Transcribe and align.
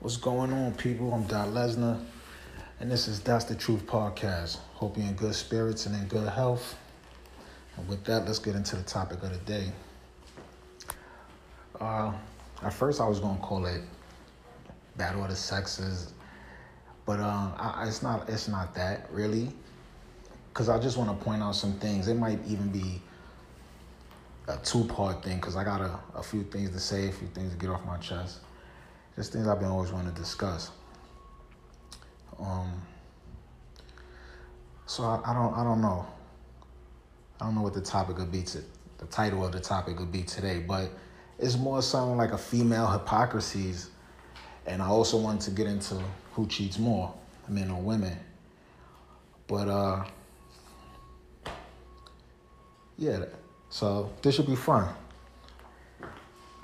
What's 0.00 0.18
going 0.18 0.52
on, 0.52 0.74
people? 0.74 1.14
I'm 1.14 1.24
Dot 1.24 1.48
Lesnar, 1.48 1.98
and 2.80 2.92
this 2.92 3.08
is 3.08 3.20
That's 3.20 3.46
the 3.46 3.54
Truth 3.54 3.86
podcast. 3.86 4.58
Hope 4.74 4.98
you're 4.98 5.06
in 5.06 5.14
good 5.14 5.34
spirits 5.34 5.86
and 5.86 5.96
in 5.96 6.06
good 6.06 6.28
health. 6.28 6.76
And 7.76 7.88
with 7.88 8.04
that, 8.04 8.26
let's 8.26 8.38
get 8.38 8.54
into 8.54 8.76
the 8.76 8.82
topic 8.82 9.22
of 9.22 9.32
the 9.32 9.38
day. 9.38 9.72
Uh, 11.80 12.12
at 12.62 12.74
first, 12.74 13.00
I 13.00 13.08
was 13.08 13.20
gonna 13.20 13.40
call 13.40 13.64
it 13.64 13.80
"Battle 14.98 15.24
of 15.24 15.30
the 15.30 15.34
Sexes," 15.34 16.12
but 17.06 17.18
uh, 17.18 17.52
I, 17.56 17.86
it's 17.88 18.02
not. 18.02 18.28
It's 18.28 18.48
not 18.48 18.74
that 18.74 19.08
really, 19.10 19.50
because 20.52 20.68
I 20.68 20.78
just 20.78 20.98
want 20.98 21.18
to 21.18 21.24
point 21.24 21.42
out 21.42 21.56
some 21.56 21.72
things. 21.80 22.06
It 22.06 22.18
might 22.18 22.38
even 22.46 22.68
be 22.68 23.00
a 24.46 24.58
two-part 24.58 25.24
thing 25.24 25.36
because 25.36 25.56
I 25.56 25.64
got 25.64 25.80
a, 25.80 25.98
a 26.14 26.22
few 26.22 26.44
things 26.44 26.70
to 26.72 26.78
say, 26.78 27.08
a 27.08 27.12
few 27.12 27.28
things 27.28 27.52
to 27.52 27.58
get 27.58 27.70
off 27.70 27.84
my 27.86 27.96
chest. 27.96 28.40
Just 29.16 29.32
things 29.32 29.48
I've 29.48 29.58
been 29.58 29.68
always 29.68 29.90
wanting 29.92 30.12
to 30.12 30.20
discuss. 30.20 30.70
Um. 32.38 32.82
So 34.86 35.04
I, 35.04 35.20
I 35.24 35.34
don't. 35.34 35.54
I 35.54 35.64
don't 35.64 35.80
know. 35.80 36.06
I 37.40 37.46
don't 37.46 37.54
know 37.54 37.62
what 37.62 37.74
the 37.74 37.80
topic 37.80 38.18
would 38.18 38.30
be 38.30 38.42
to 38.42 38.62
the 38.98 39.06
title 39.06 39.44
of 39.44 39.52
the 39.52 39.60
topic 39.60 39.98
would 39.98 40.12
be 40.12 40.22
today, 40.22 40.60
but 40.66 40.90
it's 41.38 41.56
more 41.56 41.82
something 41.82 42.16
like 42.16 42.32
a 42.32 42.38
female 42.38 42.86
hypocrisies, 42.86 43.90
and 44.66 44.82
I 44.82 44.86
also 44.86 45.18
wanted 45.18 45.42
to 45.42 45.50
get 45.50 45.66
into 45.66 46.02
who 46.32 46.46
cheats 46.46 46.78
more, 46.78 47.12
men 47.48 47.70
or 47.70 47.80
women. 47.80 48.18
But 49.46 49.68
uh, 49.68 50.04
yeah, 52.98 53.24
so 53.68 54.10
this 54.22 54.34
should 54.34 54.46
be 54.46 54.56
fun. 54.56 54.88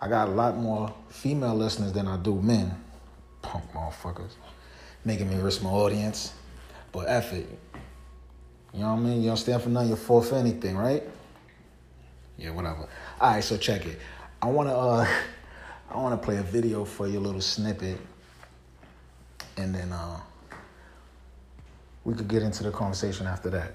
I 0.02 0.08
got 0.08 0.26
a 0.28 0.32
lot 0.32 0.56
more 0.56 0.92
female 1.10 1.54
listeners 1.54 1.92
than 1.92 2.08
I 2.08 2.16
do 2.16 2.34
men. 2.34 2.74
Punk 3.40 3.72
motherfuckers. 3.72 4.32
Making 5.04 5.30
me 5.30 5.36
risk 5.36 5.62
my 5.62 5.70
audience. 5.70 6.32
But 6.90 7.08
F 7.08 7.32
it. 7.32 7.48
You 8.74 8.80
know 8.80 8.94
what 8.94 8.98
I 8.98 8.98
mean? 8.98 9.22
You 9.22 9.28
don't 9.28 9.36
stand 9.36 9.62
for 9.62 9.68
nothing, 9.68 9.90
you're 9.90 9.96
for 9.96 10.24
anything, 10.34 10.76
right? 10.76 11.04
Yeah, 12.36 12.50
whatever. 12.50 12.88
Alright, 13.20 13.44
so 13.44 13.56
check 13.56 13.86
it. 13.86 14.00
I 14.42 14.46
wanna 14.46 14.76
uh 14.76 15.06
I 15.90 15.96
wanna 15.96 16.16
play 16.16 16.38
a 16.38 16.42
video 16.42 16.84
for 16.84 17.06
you, 17.06 17.20
little 17.20 17.40
snippet. 17.40 17.98
And 19.56 19.72
then 19.72 19.92
uh 19.92 20.18
we 22.04 22.14
could 22.14 22.26
get 22.26 22.42
into 22.42 22.64
the 22.64 22.72
conversation 22.72 23.28
after 23.28 23.50
that. 23.50 23.74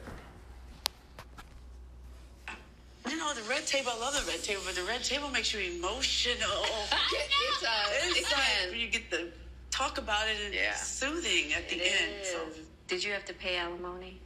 You 3.09 3.16
know, 3.16 3.33
the 3.33 3.37
red 3.48 3.66
table, 3.66 3.92
I 3.95 4.00
love 4.00 4.14
the 4.14 4.30
red 4.31 4.44
table, 4.44 4.62
but 4.66 4.76
the 4.76 4.84
red 4.84 5.03
table 5.03 5.30
makes 5.30 5.53
you 5.53 5.59
emotional. 5.78 6.66
It 7.12 7.62
does. 7.62 8.17
It's 8.17 8.20
It 8.20 8.23
like 8.23 8.72
can. 8.72 8.80
you 8.80 8.88
get 8.88 9.09
the 9.09 9.31
talk 9.72 9.98
about 9.98 10.28
it 10.28 10.38
and 10.45 10.54
Yeah. 10.54 10.72
it's 10.72 10.88
soothing 10.88 11.54
at 11.54 11.67
the 11.70 11.76
It 11.78 11.92
end. 12.02 12.14
So. 12.26 12.39
Did 12.88 13.04
you 13.04 13.12
have 13.14 13.26
to 13.26 13.34
pay 13.34 13.58
alimony? 13.58 14.20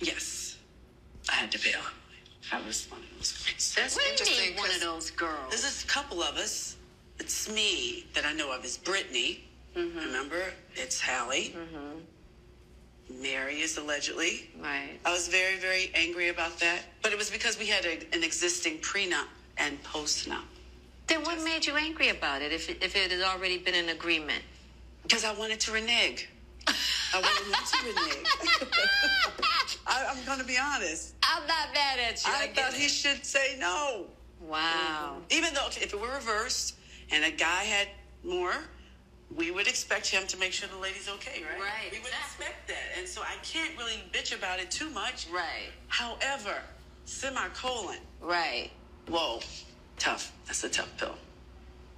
yes, 0.00 0.56
I 1.28 1.34
had 1.34 1.50
to 1.52 1.58
pay 1.58 1.72
alimony. 1.72 1.94
I 2.52 2.60
was 2.66 2.86
one 2.90 3.00
of 3.00 3.06
those 3.18 3.32
girls. 3.32 3.74
That's 3.74 3.94
What 3.96 4.02
do 4.04 4.06
you 4.06 4.12
interesting. 4.12 4.48
mean, 4.54 4.56
one 4.58 4.70
of 4.70 4.80
those 4.80 5.10
girls? 5.10 5.50
There's 5.50 5.84
a 5.84 5.86
couple 5.86 6.22
of 6.22 6.36
us. 6.36 6.76
It's 7.18 7.48
me 7.50 8.06
that 8.14 8.24
I 8.24 8.32
know 8.32 8.52
of. 8.52 8.64
It's 8.64 8.76
Brittany. 8.78 9.44
Mm-hmm. 9.76 9.98
Remember? 9.98 10.52
It's 10.76 11.00
Halle. 11.00 11.50
Berry 11.50 11.66
is 13.68 13.76
allegedly. 13.76 14.48
Right. 14.60 14.98
I 15.04 15.12
was 15.12 15.28
very, 15.28 15.56
very 15.56 15.90
angry 15.94 16.28
about 16.28 16.58
that. 16.60 16.80
But 17.02 17.12
it 17.12 17.18
was 17.18 17.30
because 17.30 17.58
we 17.58 17.66
had 17.66 17.84
a, 17.84 17.98
an 18.14 18.22
existing 18.22 18.78
prenup 18.78 19.26
and 19.56 19.82
postnup. 19.82 20.42
Then 21.06 21.22
what 21.22 21.42
made 21.42 21.66
you 21.66 21.76
angry 21.76 22.10
about 22.10 22.42
it 22.42 22.52
if 22.52 22.68
it, 22.68 22.82
if 22.82 22.94
it 22.96 23.10
had 23.10 23.22
already 23.22 23.58
been 23.58 23.74
an 23.74 23.88
agreement? 23.88 24.42
Because 25.02 25.24
I 25.24 25.32
wanted 25.34 25.60
to 25.60 25.72
renege. 25.72 26.28
I 26.66 27.20
wanted 27.20 27.66
to 27.66 27.86
renege. 27.86 28.26
I, 29.86 30.06
I'm 30.06 30.24
going 30.26 30.38
to 30.38 30.44
be 30.44 30.58
honest. 30.58 31.14
I'm 31.22 31.46
not 31.46 31.72
mad 31.72 31.98
at 31.98 32.24
you. 32.24 32.30
I, 32.32 32.46
get 32.46 32.56
thought 32.56 32.74
he 32.74 32.88
should 32.88 33.24
say 33.24 33.56
no. 33.58 34.06
Wow. 34.40 35.16
Even 35.30 35.54
though 35.54 35.66
if 35.68 35.82
it 35.82 35.98
were 35.98 36.12
reversed 36.12 36.76
and 37.10 37.24
a 37.24 37.30
guy 37.30 37.64
had 37.64 37.88
more, 38.22 38.52
we 39.34 39.50
would 39.50 39.66
expect 39.68 40.06
him 40.08 40.26
to 40.26 40.36
make 40.38 40.52
sure 40.52 40.68
the 40.68 40.78
lady's 40.78 41.08
okay, 41.08 41.42
right? 41.42 41.60
Right, 41.60 41.92
We 41.92 41.98
would 41.98 42.06
exactly. 42.08 42.46
expect 42.46 42.68
that. 42.68 42.98
And 42.98 43.06
so 43.08 43.22
I 43.22 43.34
can't 43.42 43.76
really 43.78 44.02
bitch 44.12 44.36
about 44.36 44.58
it 44.58 44.70
too 44.70 44.90
much. 44.90 45.26
Right. 45.32 45.70
However, 45.88 46.54
semicolon, 47.04 47.98
Right. 48.20 48.70
whoa, 49.08 49.40
tough. 49.98 50.32
That's 50.46 50.64
a 50.64 50.68
tough 50.68 50.94
pill. 50.96 51.14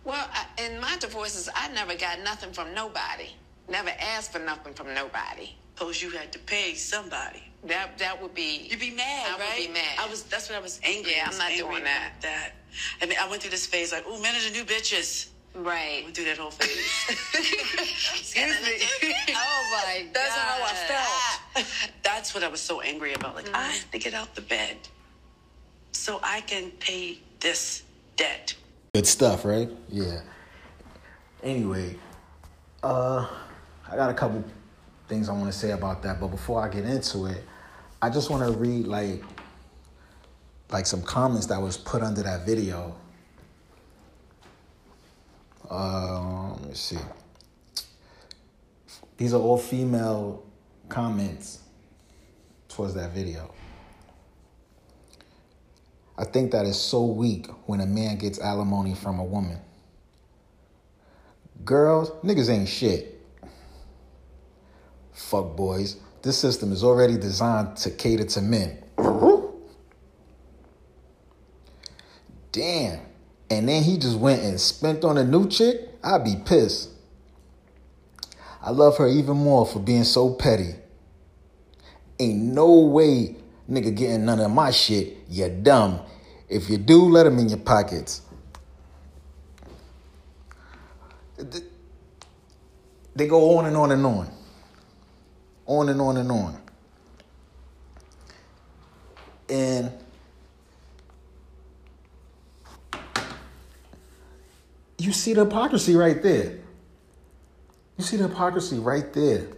Well, 0.04 0.28
I, 0.32 0.46
in 0.64 0.80
my 0.80 0.96
divorces, 0.98 1.48
I 1.54 1.68
never 1.68 1.94
got 1.94 2.20
nothing 2.20 2.52
from 2.52 2.74
nobody. 2.74 3.34
Never 3.68 3.90
asked 4.00 4.32
for 4.32 4.38
nothing 4.38 4.74
from 4.74 4.92
nobody. 4.94 5.54
Suppose 5.76 6.02
you 6.02 6.10
had 6.10 6.32
to 6.32 6.38
pay 6.40 6.74
somebody. 6.74 7.42
That 7.64 7.98
that 7.98 8.20
would 8.20 8.34
be. 8.34 8.66
You'd 8.70 8.80
be 8.80 8.90
mad, 8.90 9.26
I 9.28 9.32
would 9.34 9.40
right? 9.40 9.66
be 9.68 9.72
mad. 9.72 9.98
I 9.98 10.08
was. 10.08 10.22
That's 10.24 10.48
what 10.48 10.56
I 10.58 10.60
was 10.62 10.80
angry. 10.82 11.12
Yeah, 11.14 11.26
I 11.28 11.32
I'm 11.32 11.38
not 11.38 11.50
doing 11.50 11.84
that. 11.84 12.14
That. 12.22 12.52
I 13.02 13.06
mean, 13.06 13.18
I 13.20 13.28
went 13.28 13.42
through 13.42 13.50
this 13.50 13.66
phase 13.66 13.92
like, 13.92 14.04
oh, 14.06 14.18
men 14.20 14.34
are 14.34 14.42
the 14.42 14.50
new 14.50 14.64
bitches. 14.64 15.28
I 15.54 15.58
Right. 15.58 16.04
went 16.04 16.14
through 16.14 16.26
that 16.26 16.38
whole 16.38 16.50
phase. 16.50 17.06
Excuse 17.08 18.60
me. 18.62 19.14
Oh 19.34 19.82
my 19.84 20.02
god. 20.04 20.10
That's 20.14 20.34
how 20.36 20.62
I 20.62 20.74
felt. 21.54 21.66
That's 22.02 22.34
what 22.34 22.44
I 22.44 22.48
was 22.48 22.60
so 22.60 22.80
angry 22.80 23.14
about. 23.14 23.34
Like, 23.34 23.52
I 23.54 23.68
have 23.68 23.90
to 23.90 23.98
get 23.98 24.14
out 24.14 24.34
the 24.34 24.42
bed 24.42 24.76
so 25.92 26.20
I 26.22 26.40
can 26.42 26.70
pay 26.72 27.18
this 27.40 27.82
debt. 28.16 28.54
Good 28.94 29.06
stuff, 29.06 29.44
right? 29.44 29.68
Yeah. 29.88 30.20
Anyway, 31.42 31.96
uh, 32.82 33.26
I 33.90 33.96
got 33.96 34.10
a 34.10 34.14
couple 34.14 34.44
things 35.08 35.28
I 35.28 35.32
want 35.32 35.46
to 35.46 35.58
say 35.58 35.72
about 35.72 36.02
that, 36.02 36.20
but 36.20 36.28
before 36.28 36.60
I 36.62 36.68
get 36.68 36.84
into 36.84 37.26
it, 37.26 37.44
I 38.02 38.08
just 38.10 38.30
want 38.30 38.44
to 38.46 38.56
read 38.56 38.86
like 38.86 39.22
like 40.70 40.86
some 40.86 41.02
comments 41.02 41.46
that 41.46 41.60
was 41.60 41.76
put 41.76 42.02
under 42.02 42.22
that 42.22 42.46
video. 42.46 42.94
Uh, 45.70 46.50
let 46.54 46.68
me 46.68 46.74
see. 46.74 46.98
These 49.16 49.34
are 49.34 49.40
all 49.40 49.58
female 49.58 50.44
comments 50.88 51.60
towards 52.68 52.94
that 52.94 53.12
video. 53.12 53.54
I 56.18 56.24
think 56.24 56.50
that 56.52 56.66
is 56.66 56.78
so 56.78 57.06
weak 57.06 57.46
when 57.66 57.80
a 57.80 57.86
man 57.86 58.18
gets 58.18 58.40
alimony 58.40 58.94
from 58.94 59.20
a 59.20 59.24
woman. 59.24 59.58
Girls, 61.64 62.10
niggas 62.24 62.50
ain't 62.50 62.68
shit. 62.68 63.20
Fuck 65.12 65.56
boys. 65.56 65.96
This 66.22 66.36
system 66.36 66.72
is 66.72 66.82
already 66.82 67.16
designed 67.16 67.76
to 67.78 67.90
cater 67.90 68.24
to 68.24 68.40
men. 68.40 68.82
Damn. 72.52 73.09
And 73.50 73.68
then 73.68 73.82
he 73.82 73.98
just 73.98 74.16
went 74.16 74.42
and 74.42 74.60
spent 74.60 75.04
on 75.04 75.18
a 75.18 75.24
new 75.24 75.48
chick? 75.48 75.88
I'd 76.02 76.24
be 76.24 76.36
pissed. 76.44 76.90
I 78.62 78.70
love 78.70 78.96
her 78.98 79.08
even 79.08 79.36
more 79.36 79.66
for 79.66 79.80
being 79.80 80.04
so 80.04 80.34
petty. 80.34 80.74
Ain't 82.18 82.38
no 82.38 82.80
way 82.80 83.36
nigga 83.68 83.94
getting 83.94 84.24
none 84.24 84.40
of 84.40 84.50
my 84.50 84.70
shit. 84.70 85.16
You 85.28 85.48
dumb. 85.48 86.00
If 86.48 86.68
you 86.70 86.78
do, 86.78 87.02
let 87.04 87.24
them 87.24 87.38
in 87.38 87.48
your 87.48 87.58
pockets. 87.58 88.22
They 93.14 93.26
go 93.26 93.58
on 93.58 93.66
and 93.66 93.76
on 93.76 93.92
and 93.92 94.04
on. 94.04 94.30
On 95.66 95.88
and 95.88 96.00
on 96.00 96.16
and 96.16 96.30
on. 96.30 96.60
And 99.48 99.92
you 105.10 105.14
see 105.14 105.32
the 105.32 105.44
hypocrisy 105.44 105.96
right 105.96 106.22
there. 106.22 106.52
You 107.98 108.04
see 108.04 108.16
the 108.16 108.28
hypocrisy 108.28 108.78
right 108.78 109.12
there. 109.12 109.48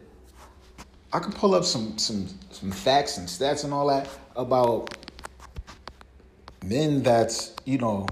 I 1.13 1.19
could 1.19 1.35
pull 1.35 1.55
up 1.55 1.65
some 1.65 1.99
some 1.99 2.27
some 2.51 2.71
facts 2.71 3.19
and 3.19 3.29
stats 3.29 3.63
and 3.63 3.75
all 3.75 3.89
that 3.89 4.09
about 4.35 4.97
men 6.65 7.03
that's 7.03 7.55
you 7.67 7.77
know 7.77 8.07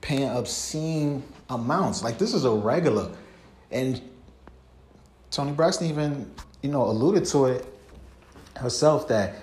paying 0.00 0.30
obscene 0.30 1.22
amounts. 1.50 2.02
Like 2.02 2.16
this 2.16 2.32
is 2.32 2.46
a 2.46 2.50
regular, 2.50 3.10
and 3.70 4.00
Toni 5.30 5.52
Braxton 5.52 5.86
even 5.90 6.30
you 6.62 6.70
know 6.70 6.84
alluded 6.84 7.26
to 7.26 7.44
it 7.44 7.66
herself 8.56 9.06
that 9.08 9.34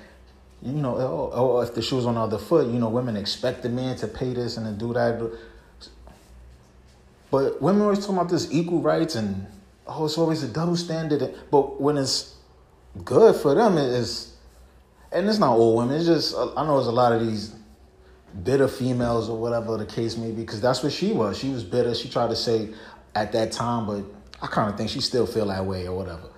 you 0.63 0.71
know 0.71 0.95
oh, 0.95 1.29
oh, 1.31 1.61
if 1.61 1.75
the 1.75 1.83
shoe's 1.83 2.07
on 2.07 2.15
the 2.15 2.21
other 2.21 2.39
foot, 2.39 2.65
you 2.65 2.79
know 2.79 2.89
women 2.89 3.15
expect 3.15 3.61
the 3.61 3.69
man 3.69 3.95
to 3.97 4.07
pay 4.07 4.33
this 4.33 4.57
and 4.57 4.65
to 4.65 4.73
do 4.73 4.91
that. 4.91 5.21
But 7.35 7.61
women 7.61 7.81
always 7.81 7.99
talking 7.99 8.15
about 8.15 8.29
this 8.29 8.47
equal 8.49 8.81
rights 8.81 9.15
and 9.15 9.45
oh, 9.85 10.05
it's 10.05 10.17
always 10.17 10.41
a 10.41 10.47
double 10.47 10.77
standard. 10.77 11.35
But 11.51 11.81
when 11.81 11.97
it's 11.97 12.33
good 13.03 13.35
for 13.35 13.53
them, 13.53 13.77
it 13.77 13.89
is, 13.89 14.37
and 15.11 15.27
it's 15.27 15.37
not 15.37 15.51
all 15.57 15.75
women. 15.75 15.97
It's 15.97 16.05
just 16.05 16.33
I 16.33 16.65
know 16.65 16.75
there's 16.75 16.87
a 16.87 16.93
lot 16.93 17.11
of 17.11 17.27
these 17.27 17.53
bitter 18.41 18.69
females 18.69 19.27
or 19.27 19.37
whatever 19.37 19.75
the 19.75 19.85
case 19.85 20.15
may 20.15 20.31
be, 20.31 20.43
because 20.43 20.61
that's 20.61 20.81
what 20.81 20.93
she 20.93 21.11
was. 21.11 21.37
She 21.37 21.49
was 21.49 21.65
bitter. 21.65 21.93
She 21.93 22.07
tried 22.07 22.29
to 22.29 22.37
say 22.37 22.69
at 23.15 23.33
that 23.33 23.51
time, 23.51 23.85
but 23.85 24.05
I 24.41 24.47
kind 24.47 24.71
of 24.71 24.77
think 24.77 24.89
she 24.89 25.01
still 25.01 25.27
feel 25.27 25.47
that 25.47 25.65
way 25.65 25.89
or 25.89 25.97
whatever. 25.97 26.29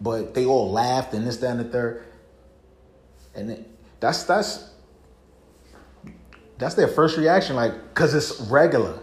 But 0.00 0.34
they 0.34 0.44
all 0.44 0.72
laughed 0.72 1.14
and 1.14 1.24
this, 1.24 1.36
that, 1.36 1.52
and 1.52 1.60
the 1.60 1.64
third. 1.70 2.04
And 3.36 3.48
it, 3.48 3.70
that's 4.00 4.24
that's 4.24 4.70
that's 6.58 6.74
their 6.74 6.88
first 6.88 7.16
reaction, 7.16 7.54
like, 7.54 7.94
cause 7.94 8.12
it's 8.12 8.40
regular. 8.40 8.98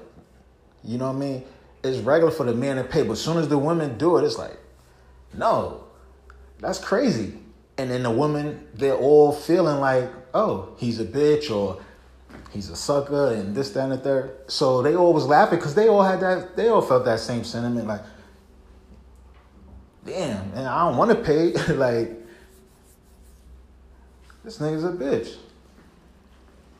You 0.83 0.97
know 0.97 1.07
what 1.07 1.17
I 1.17 1.19
mean? 1.19 1.43
It's 1.83 1.99
regular 1.99 2.31
for 2.31 2.45
the 2.45 2.53
man 2.53 2.77
to 2.77 2.83
pay, 2.83 3.03
but 3.03 3.13
as 3.13 3.21
soon 3.21 3.37
as 3.37 3.47
the 3.47 3.57
women 3.57 3.97
do 3.97 4.17
it, 4.17 4.23
it's 4.23 4.37
like, 4.37 4.57
no, 5.33 5.83
that's 6.59 6.79
crazy. 6.79 7.37
And 7.77 7.89
then 7.89 8.03
the 8.03 8.11
women, 8.11 8.67
they're 8.73 8.97
all 8.97 9.31
feeling 9.31 9.79
like, 9.79 10.09
oh, 10.33 10.75
he's 10.77 10.99
a 10.99 11.05
bitch 11.05 11.49
or 11.49 11.81
he's 12.51 12.69
a 12.69 12.75
sucker 12.75 13.33
and 13.33 13.55
this, 13.55 13.69
that, 13.71 13.83
and 13.83 13.93
the 13.93 13.97
third. 13.97 14.31
So 14.47 14.81
they 14.81 14.95
all 14.95 15.13
was 15.13 15.25
laughing 15.25 15.59
because 15.59 15.75
they 15.75 15.87
all 15.87 16.03
had 16.03 16.19
that, 16.19 16.57
they 16.57 16.67
all 16.67 16.81
felt 16.81 17.05
that 17.05 17.19
same 17.19 17.43
sentiment, 17.43 17.87
like, 17.87 18.01
damn, 20.05 20.51
man, 20.53 20.65
I 20.65 20.87
don't 20.87 20.97
want 20.97 21.11
to 21.11 21.15
pay. 21.15 21.53
like, 21.73 22.11
this 24.43 24.57
nigga's 24.57 24.83
a 24.83 24.91
bitch. 24.91 25.35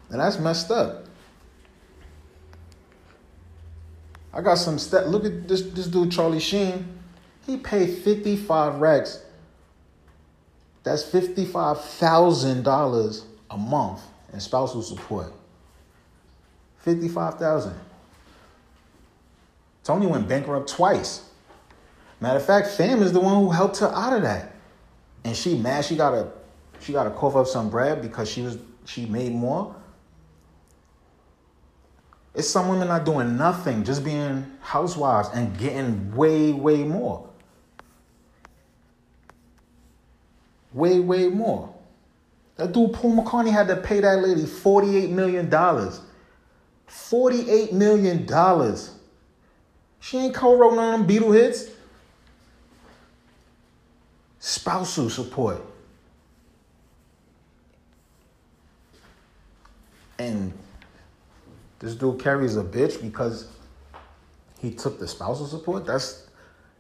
And 0.09 0.19
that's 0.19 0.39
messed 0.39 0.71
up. 0.71 1.05
I 4.33 4.41
got 4.41 4.55
some 4.55 4.79
stat. 4.79 5.09
Look 5.09 5.25
at 5.25 5.47
this 5.47 5.61
this 5.61 5.87
dude 5.87 6.11
Charlie 6.11 6.39
Sheen. 6.39 6.97
He 7.45 7.57
paid 7.57 7.99
55 7.99 8.75
racks. 8.75 9.23
That's 10.83 11.03
$55,000 11.03 13.23
a 13.51 13.57
month 13.57 14.01
in 14.31 14.39
spousal 14.39 14.81
support. 14.81 15.33
55,000. 16.79 17.77
Toni 19.83 20.07
went 20.07 20.27
bankrupt 20.27 20.69
twice. 20.69 21.29
Matter 22.21 22.37
of 22.37 22.45
fact, 22.45 22.67
Fam 22.67 23.01
is 23.01 23.13
the 23.13 23.19
one 23.19 23.43
who 23.43 23.49
helped 23.49 23.79
her 23.79 23.87
out 23.87 24.13
of 24.13 24.21
that. 24.21 24.53
And 25.23 25.35
she 25.35 25.57
mad 25.57 25.85
she 25.85 25.95
gotta 25.95 26.27
she 26.79 26.93
gotta 26.93 27.09
cough 27.11 27.35
up 27.35 27.47
some 27.47 27.69
bread 27.69 28.01
because 28.01 28.29
she 28.29 28.41
was 28.41 28.57
she 28.85 29.05
made 29.05 29.33
more. 29.33 29.75
It's 32.35 32.49
some 32.49 32.69
women 32.69 32.87
not 32.87 33.05
doing 33.05 33.37
nothing, 33.37 33.83
just 33.83 34.03
being 34.03 34.45
housewives 34.61 35.29
and 35.33 35.57
getting 35.57 36.15
way, 36.15 36.51
way 36.51 36.83
more. 36.83 37.27
Way, 40.71 40.99
way 40.99 41.27
more. 41.27 41.73
That 42.55 42.71
dude 42.71 42.93
Paul 42.93 43.23
McCartney 43.23 43.51
had 43.51 43.67
to 43.69 43.77
pay 43.77 43.99
that 44.01 44.21
lady 44.21 44.43
$48 44.43 45.09
million. 45.09 45.49
$48 45.49 47.71
million. 47.71 48.77
She 49.99 50.17
ain't 50.17 50.35
co-wrote 50.35 50.75
none 50.75 51.01
of 51.01 51.07
them 51.07 51.17
Beatle 51.17 51.33
hits. 51.33 51.69
Spousal 54.39 55.09
support. 55.09 55.65
And 60.17 60.53
this 61.79 61.95
dude 61.95 62.19
Keri's 62.19 62.57
a 62.57 62.63
bitch 62.63 63.01
because 63.01 63.47
he 64.59 64.71
took 64.71 64.99
the 64.99 65.07
spousal 65.07 65.47
support. 65.47 65.85
That's 65.85 66.27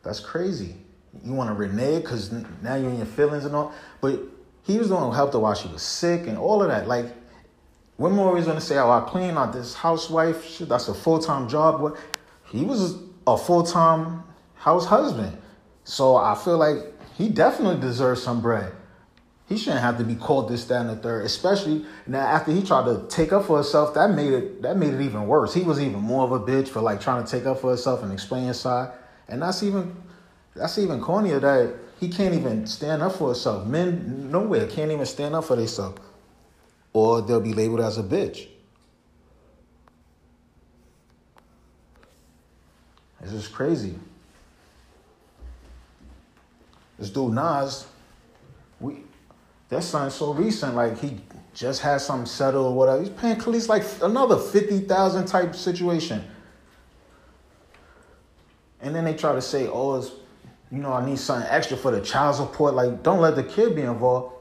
that's 0.03 0.19
crazy. 0.19 0.75
You 1.23 1.33
want 1.33 1.49
to 1.49 1.55
renege 1.55 2.03
because 2.03 2.31
now 2.61 2.75
you're 2.75 2.89
in 2.89 2.97
your 2.97 3.05
feelings 3.05 3.45
and 3.45 3.55
all. 3.55 3.73
But 4.01 4.19
he 4.63 4.77
was 4.77 4.89
the 4.89 4.95
one 4.95 5.05
who 5.05 5.11
helped 5.11 5.33
her 5.33 5.39
while 5.39 5.55
she 5.55 5.67
was 5.69 5.81
sick 5.81 6.27
and 6.27 6.37
all 6.37 6.61
of 6.61 6.69
that. 6.69 6.87
Like 6.87 7.05
women 7.97 8.19
always 8.19 8.45
want 8.45 8.59
to 8.59 8.65
say, 8.65 8.77
"Oh, 8.77 8.91
I 8.91 9.07
clean 9.09 9.37
out 9.37 9.53
this 9.53 9.73
housewife. 9.73 10.45
Shit, 10.45 10.69
that's 10.69 10.87
a 10.87 10.93
full 10.93 11.19
time 11.19 11.47
job." 11.47 11.81
What 11.81 11.97
he 12.51 12.63
was 12.63 12.95
a 13.25 13.37
full 13.37 13.63
time 13.63 14.23
house 14.55 14.85
husband, 14.85 15.37
so 15.83 16.17
I 16.17 16.35
feel 16.35 16.57
like 16.57 16.77
he 17.17 17.29
definitely 17.29 17.79
deserves 17.79 18.21
some 18.21 18.41
bread. 18.41 18.73
He 19.49 19.57
shouldn't 19.57 19.81
have 19.81 19.97
to 19.97 20.03
be 20.03 20.13
called 20.13 20.47
this, 20.47 20.65
that, 20.65 20.81
and 20.81 20.91
the 20.91 20.95
third. 20.95 21.25
Especially 21.25 21.83
now 22.05 22.19
after 22.19 22.51
he 22.51 22.61
tried 22.61 22.85
to 22.85 23.07
take 23.09 23.33
up 23.33 23.45
for 23.45 23.57
himself, 23.57 23.95
that 23.95 24.11
made 24.11 24.31
it 24.31 24.61
that 24.61 24.77
made 24.77 24.93
it 24.93 25.01
even 25.01 25.25
worse. 25.25 25.55
He 25.55 25.63
was 25.63 25.81
even 25.81 25.99
more 26.01 26.23
of 26.23 26.31
a 26.31 26.39
bitch 26.39 26.67
for 26.67 26.81
like 26.81 27.01
trying 27.01 27.25
to 27.25 27.29
take 27.29 27.47
up 27.47 27.59
for 27.59 27.69
himself 27.69 28.03
and 28.03 28.13
explain 28.13 28.47
his 28.47 28.59
side. 28.59 28.93
And 29.27 29.41
that's 29.41 29.63
even 29.63 29.95
that's 30.55 30.77
even 30.77 31.01
cornier 31.01 31.41
that 31.41 31.73
he 31.99 32.09
can't 32.09 32.35
even 32.35 32.67
stand 32.67 33.01
up 33.01 33.13
for 33.13 33.29
himself. 33.29 33.65
Men 33.65 34.29
nowhere 34.29 34.67
can't 34.67 34.91
even 34.91 35.07
stand 35.07 35.33
up 35.33 35.45
for 35.45 35.55
themselves. 35.55 35.99
Or 36.93 37.23
they'll 37.23 37.41
be 37.41 37.53
labeled 37.53 37.81
as 37.81 37.97
a 37.97 38.03
bitch. 38.03 38.47
It's 43.21 43.31
just 43.31 43.51
crazy. 43.51 43.95
This 46.99 47.09
dude 47.09 47.33
Nas, 47.33 47.87
that 49.69 49.83
signed 49.83 50.11
so 50.11 50.33
recent, 50.33 50.75
like 50.75 50.99
he 50.99 51.19
just 51.53 51.81
had 51.81 52.01
something 52.01 52.25
settled 52.25 52.65
or 52.65 52.75
whatever. 52.75 53.01
He's 53.01 53.09
paying 53.09 53.37
Kelis 53.37 53.67
like 53.67 53.83
another 54.01 54.37
50,000 54.37 55.25
type 55.25 55.55
situation. 55.55 56.23
And 58.81 58.95
then 58.95 59.03
they 59.03 59.13
try 59.13 59.33
to 59.33 59.41
say, 59.41 59.67
oh, 59.67 59.95
it's, 59.95 60.11
you 60.71 60.77
know, 60.79 60.93
I 60.93 61.05
need 61.05 61.19
something 61.19 61.47
extra 61.49 61.77
for 61.77 61.91
the 61.91 62.01
child 62.01 62.35
support. 62.37 62.73
Like, 62.73 63.03
don't 63.03 63.19
let 63.19 63.35
the 63.35 63.43
kid 63.43 63.75
be 63.75 63.81
involved. 63.81 64.35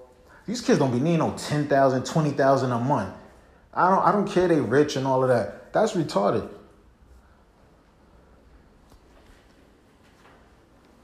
These 0.47 0.61
kids 0.61 0.79
don't 0.79 0.93
be 0.93 1.01
needing 1.01 1.19
no 1.19 1.35
10,000, 1.37 2.05
20,000 2.07 2.73
a 2.73 2.79
month. 2.79 3.15
I 3.75 3.91
don't, 3.91 4.05
I 4.07 4.13
don't 4.13 4.27
care 4.27 4.49
they 4.49 4.61
rich 4.61 4.97
and 4.97 5.07
all 5.07 5.23
of 5.23 5.29
that. 5.29 5.73
That's 5.73 5.93
retarded. 5.93 6.49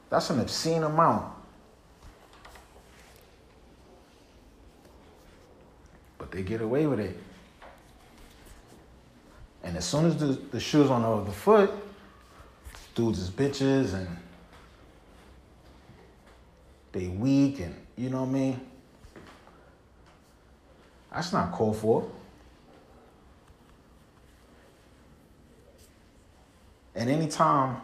That's 0.08 0.30
an 0.30 0.40
obscene 0.40 0.82
amount. 0.84 1.33
They 6.34 6.42
get 6.42 6.60
away 6.60 6.88
with 6.88 6.98
it. 6.98 7.16
And 9.62 9.76
as 9.76 9.84
soon 9.84 10.06
as 10.06 10.16
the, 10.16 10.26
the 10.50 10.58
shoe's 10.58 10.90
on 10.90 11.02
the 11.02 11.08
other 11.08 11.30
foot, 11.30 11.70
dudes 12.96 13.20
is 13.20 13.30
bitches 13.30 13.94
and 13.94 14.08
they 16.90 17.06
weak 17.06 17.60
and 17.60 17.74
you 17.96 18.10
know 18.10 18.22
what 18.22 18.30
I 18.30 18.32
mean? 18.32 18.60
That's 21.12 21.32
not 21.32 21.52
called 21.52 21.76
for. 21.76 22.10
And 26.96 27.08
anytime 27.08 27.76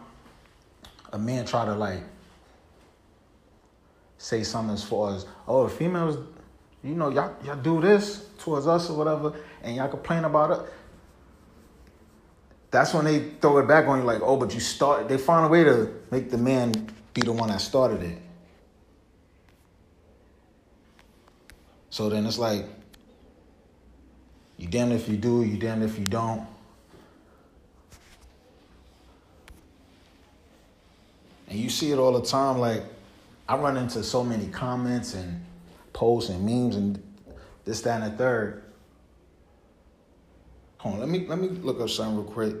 a 1.13 1.17
man 1.17 1.45
try 1.45 1.63
to 1.63 1.73
like 1.73 2.03
say 4.17 4.43
something 4.43 4.73
as 4.73 4.83
far 4.83 5.15
as, 5.15 5.25
oh, 5.47 5.61
a 5.61 5.69
females 5.69 6.17
you 6.83 6.95
know, 6.95 7.09
y'all, 7.09 7.35
y'all 7.43 7.55
do 7.55 7.79
this 7.79 8.27
towards 8.39 8.67
us 8.67 8.89
or 8.89 8.97
whatever, 8.97 9.33
and 9.61 9.75
y'all 9.75 9.87
complain 9.87 10.23
about 10.23 10.51
it. 10.51 10.73
That's 12.71 12.93
when 12.93 13.05
they 13.05 13.19
throw 13.41 13.57
it 13.59 13.67
back 13.67 13.87
on 13.87 13.99
you, 13.99 14.05
like, 14.05 14.21
oh, 14.23 14.37
but 14.37 14.53
you 14.53 14.59
start. 14.59 15.09
They 15.09 15.17
find 15.17 15.45
a 15.45 15.49
way 15.49 15.63
to 15.63 15.91
make 16.09 16.31
the 16.31 16.37
man 16.37 16.89
be 17.13 17.21
the 17.21 17.33
one 17.33 17.49
that 17.49 17.59
started 17.59 18.01
it. 18.01 18.17
So 21.89 22.09
then 22.09 22.25
it's 22.25 22.39
like, 22.39 22.65
you 24.57 24.67
damn 24.67 24.91
if 24.91 25.09
you 25.09 25.17
do, 25.17 25.43
you 25.43 25.57
damn 25.57 25.81
if 25.81 25.99
you 25.99 26.05
don't. 26.05 26.47
And 31.49 31.59
you 31.59 31.69
see 31.69 31.91
it 31.91 31.97
all 31.97 32.13
the 32.13 32.25
time. 32.25 32.59
Like, 32.59 32.83
I 33.49 33.57
run 33.57 33.75
into 33.75 34.03
so 34.03 34.23
many 34.23 34.47
comments 34.47 35.13
and 35.13 35.43
posts 35.93 36.29
and 36.29 36.45
memes 36.45 36.75
and 36.75 37.01
this, 37.65 37.81
that, 37.81 38.01
and 38.01 38.13
the 38.13 38.17
third. 38.17 38.63
Hold 40.77 40.95
on, 40.95 40.99
let 41.01 41.09
me 41.09 41.27
let 41.27 41.39
me 41.39 41.47
look 41.47 41.79
up 41.79 41.89
something 41.89 42.17
real 42.17 42.25
quick. 42.25 42.55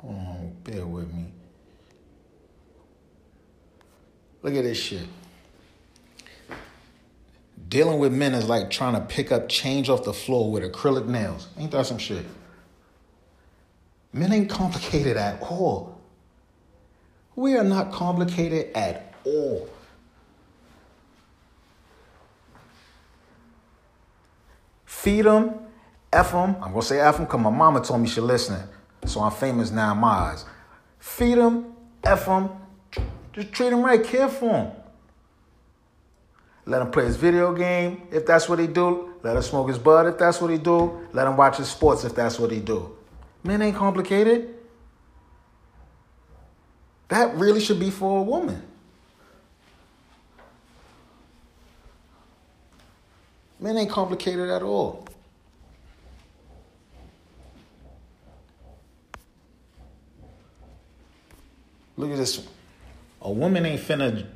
Hold 0.00 0.14
on, 0.14 0.52
bear 0.62 0.86
with 0.86 1.12
me. 1.12 1.32
Look 4.42 4.54
at 4.54 4.62
this 4.62 4.78
shit. 4.78 5.06
Dealing 7.68 7.98
with 7.98 8.12
men 8.12 8.34
is 8.34 8.48
like 8.48 8.70
trying 8.70 8.94
to 8.94 9.00
pick 9.00 9.30
up 9.30 9.48
change 9.48 9.88
off 9.88 10.04
the 10.04 10.12
floor 10.12 10.50
with 10.50 10.62
acrylic 10.62 11.06
nails. 11.06 11.48
Ain't 11.58 11.70
that 11.72 11.86
some 11.86 11.98
shit? 11.98 12.24
Men 14.12 14.32
ain't 14.32 14.50
complicated 14.50 15.16
at 15.16 15.40
all. 15.42 15.89
We 17.36 17.56
are 17.56 17.64
not 17.64 17.92
complicated 17.92 18.74
at 18.74 19.14
all. 19.24 19.68
Feed 24.84 25.22
them, 25.22 25.54
F 26.12 26.32
them. 26.32 26.56
I'm 26.56 26.72
going 26.72 26.80
to 26.80 26.82
say 26.82 27.00
F 27.00 27.16
them 27.16 27.24
because 27.24 27.40
my 27.40 27.50
mama 27.50 27.80
told 27.82 28.02
me 28.02 28.08
she 28.08 28.20
listening. 28.20 28.62
So 29.06 29.20
I'm 29.20 29.32
famous 29.32 29.70
now 29.70 29.92
in 29.92 29.98
my 29.98 30.08
eyes. 30.08 30.44
Feed 30.98 31.38
them, 31.38 31.72
F 32.04 32.26
them. 32.26 32.50
Just 33.32 33.52
treat 33.52 33.70
them 33.70 33.82
right, 33.82 34.02
care 34.04 34.28
for 34.28 34.48
them. 34.48 34.72
Let 36.66 36.82
him 36.82 36.90
play 36.90 37.06
his 37.06 37.16
video 37.16 37.54
game 37.54 38.02
if 38.10 38.26
that's 38.26 38.48
what 38.48 38.58
he 38.58 38.66
do. 38.66 39.14
Let 39.22 39.36
him 39.36 39.42
smoke 39.42 39.68
his 39.68 39.78
bud 39.78 40.06
if 40.06 40.18
that's 40.18 40.40
what 40.40 40.50
he 40.50 40.58
do. 40.58 41.08
Let 41.12 41.26
him 41.26 41.36
watch 41.36 41.56
his 41.56 41.68
sports 41.68 42.04
if 42.04 42.14
that's 42.14 42.38
what 42.38 42.50
he 42.50 42.60
do. 42.60 42.96
Men 43.42 43.62
ain't 43.62 43.76
complicated. 43.76 44.54
That 47.10 47.34
really 47.34 47.60
should 47.60 47.80
be 47.80 47.90
for 47.90 48.20
a 48.20 48.22
woman. 48.22 48.62
Men 53.58 53.76
ain't 53.76 53.90
complicated 53.90 54.48
at 54.48 54.62
all. 54.62 55.06
Look 61.96 62.12
at 62.12 62.16
this. 62.16 62.46
A 63.20 63.30
woman 63.30 63.66
ain't 63.66 63.82
finna 63.82 64.26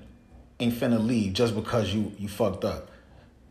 ain't 0.61 0.75
finna 0.75 1.05
leave 1.05 1.33
just 1.33 1.55
because 1.55 1.95
you 1.95 2.13
you 2.19 2.29
fucked 2.29 2.65
up. 2.65 2.91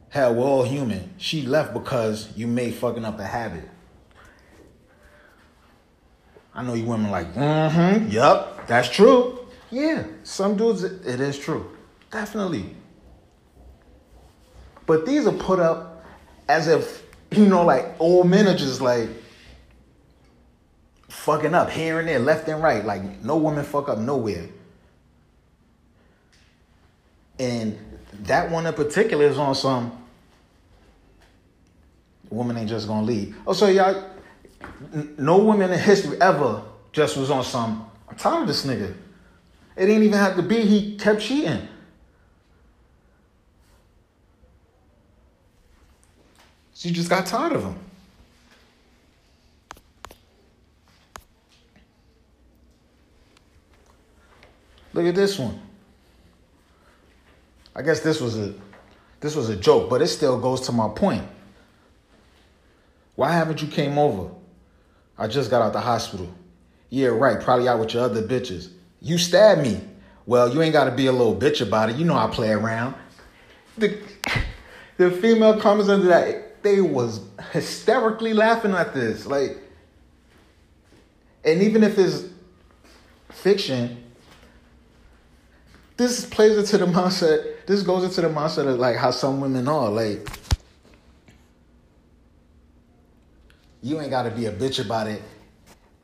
Hell, 0.10 0.36
we're 0.36 0.46
all 0.46 0.64
human. 0.64 1.12
She 1.18 1.42
left 1.44 1.74
because 1.74 2.30
you 2.36 2.46
made 2.46 2.76
fucking 2.76 3.06
up 3.06 3.20
a 3.20 3.26
habit. 3.26 3.68
I 6.56 6.64
know 6.64 6.74
you 6.76 6.86
women 6.86 7.10
like, 7.10 7.34
mm-hmm, 7.34 8.10
yup, 8.10 8.68
that's 8.68 8.90
true. 8.90 9.40
Yeah, 9.72 10.06
some 10.24 10.56
dudes 10.56 10.84
it 10.84 11.20
is 11.20 11.40
true. 11.40 11.72
Definitely. 12.12 12.76
But 14.86 15.06
these 15.06 15.26
are 15.26 15.34
put 15.34 15.60
up 15.60 16.06
as 16.48 16.68
if, 16.68 17.04
you 17.32 17.48
know, 17.48 17.66
like 17.66 17.96
old 18.00 18.30
men 18.30 18.48
are 18.48 18.58
just 18.58 18.82
like 18.82 19.10
fucking 21.10 21.56
up 21.56 21.70
here 21.70 22.00
and 22.00 22.08
there, 22.08 22.20
left 22.20 22.48
and 22.48 22.62
right. 22.62 22.86
Like 22.86 23.24
no 23.24 23.38
woman 23.38 23.64
fuck 23.66 23.90
up 23.90 23.98
nowhere. 23.98 24.48
And 27.40 27.80
that 28.22 28.52
one 28.52 28.68
in 28.68 28.74
particular 28.74 29.26
is 29.26 29.38
on 29.40 29.56
some 29.56 30.04
woman 32.30 32.58
ain't 32.58 32.70
just 32.70 32.88
gonna 32.88 33.06
leave. 33.06 33.36
Oh, 33.48 33.54
so 33.54 33.68
y'all, 33.68 34.04
no 35.18 35.38
woman 35.38 35.72
in 35.72 35.80
history 35.80 36.20
ever 36.22 36.64
just 36.92 37.18
was 37.18 37.32
on 37.32 37.44
some. 37.44 37.90
I'm 38.08 38.16
tired 38.16 38.42
of 38.42 38.48
this 38.48 38.66
nigga. 38.66 38.94
It 39.76 39.86
didn't 39.88 40.04
even 40.04 40.20
have 40.20 40.36
to 40.36 40.44
be. 40.44 40.62
He 40.62 40.98
kept 40.98 41.22
cheating. 41.22 41.68
She 46.74 46.92
just 46.92 47.10
got 47.10 47.26
tired 47.26 47.54
of 47.54 47.64
him. 47.64 47.76
Look 54.94 55.06
at 55.06 55.16
this 55.16 55.40
one. 55.40 55.60
I 57.76 57.82
guess 57.82 58.02
this 58.02 58.22
was 58.22 58.38
a 58.38 58.54
this 59.20 59.36
was 59.36 59.50
a 59.50 59.56
joke, 59.56 59.90
but 59.90 60.02
it 60.02 60.08
still 60.08 60.40
goes 60.40 60.62
to 60.68 60.72
my 60.72 60.90
point. 60.90 61.24
Why 63.16 63.32
haven't 63.32 63.62
you 63.62 63.68
came 63.68 63.98
over? 63.98 64.30
I 65.18 65.28
just 65.28 65.50
got 65.50 65.62
out 65.62 65.74
the 65.74 65.82
hospital. 65.82 66.34
Yeah, 66.90 67.08
right. 67.08 67.40
Probably 67.40 67.68
out 67.68 67.80
with 67.80 67.94
your 67.94 68.04
other 68.04 68.22
bitches. 68.22 68.72
You 69.02 69.18
stabbed 69.18 69.62
me. 69.62 69.82
Well, 70.26 70.54
you 70.54 70.62
ain't 70.62 70.74
got 70.74 70.86
to 70.86 70.92
be 70.92 71.08
a 71.08 71.12
little 71.12 71.36
bitch 71.36 71.62
about 71.62 71.90
it. 71.90 71.98
You 71.98 72.06
know 72.06 72.16
I 72.16 72.28
play 72.28 72.52
around. 72.52 72.96
The, 73.78 74.00
the 74.98 75.12
female 75.12 75.60
comments 75.60 75.90
under 75.90 76.08
that, 76.08 76.64
they 76.64 76.82
was 76.82 77.22
hysterically 77.52 78.34
laughing 78.34 78.72
at 78.72 78.94
this. 78.94 79.26
Like, 79.26 79.58
and 81.44 81.62
even 81.62 81.84
if 81.84 81.98
it's 81.98 82.26
fiction, 83.30 84.04
this 85.98 86.26
plays 86.26 86.58
into 86.58 86.78
the 86.78 86.86
mindset. 86.86 87.66
This 87.66 87.84
goes 87.84 88.04
into 88.04 88.22
the 88.22 88.30
mindset 88.30 88.68
of 88.68 88.80
like 88.80 88.96
how 88.96 89.12
some 89.12 89.42
women 89.42 89.68
are. 89.68 89.90
Like, 89.90 90.28
you 93.84 94.00
ain't 94.00 94.10
got 94.10 94.24
to 94.24 94.32
be 94.32 94.46
a 94.46 94.52
bitch 94.52 94.84
about 94.84 95.08
it. 95.08 95.22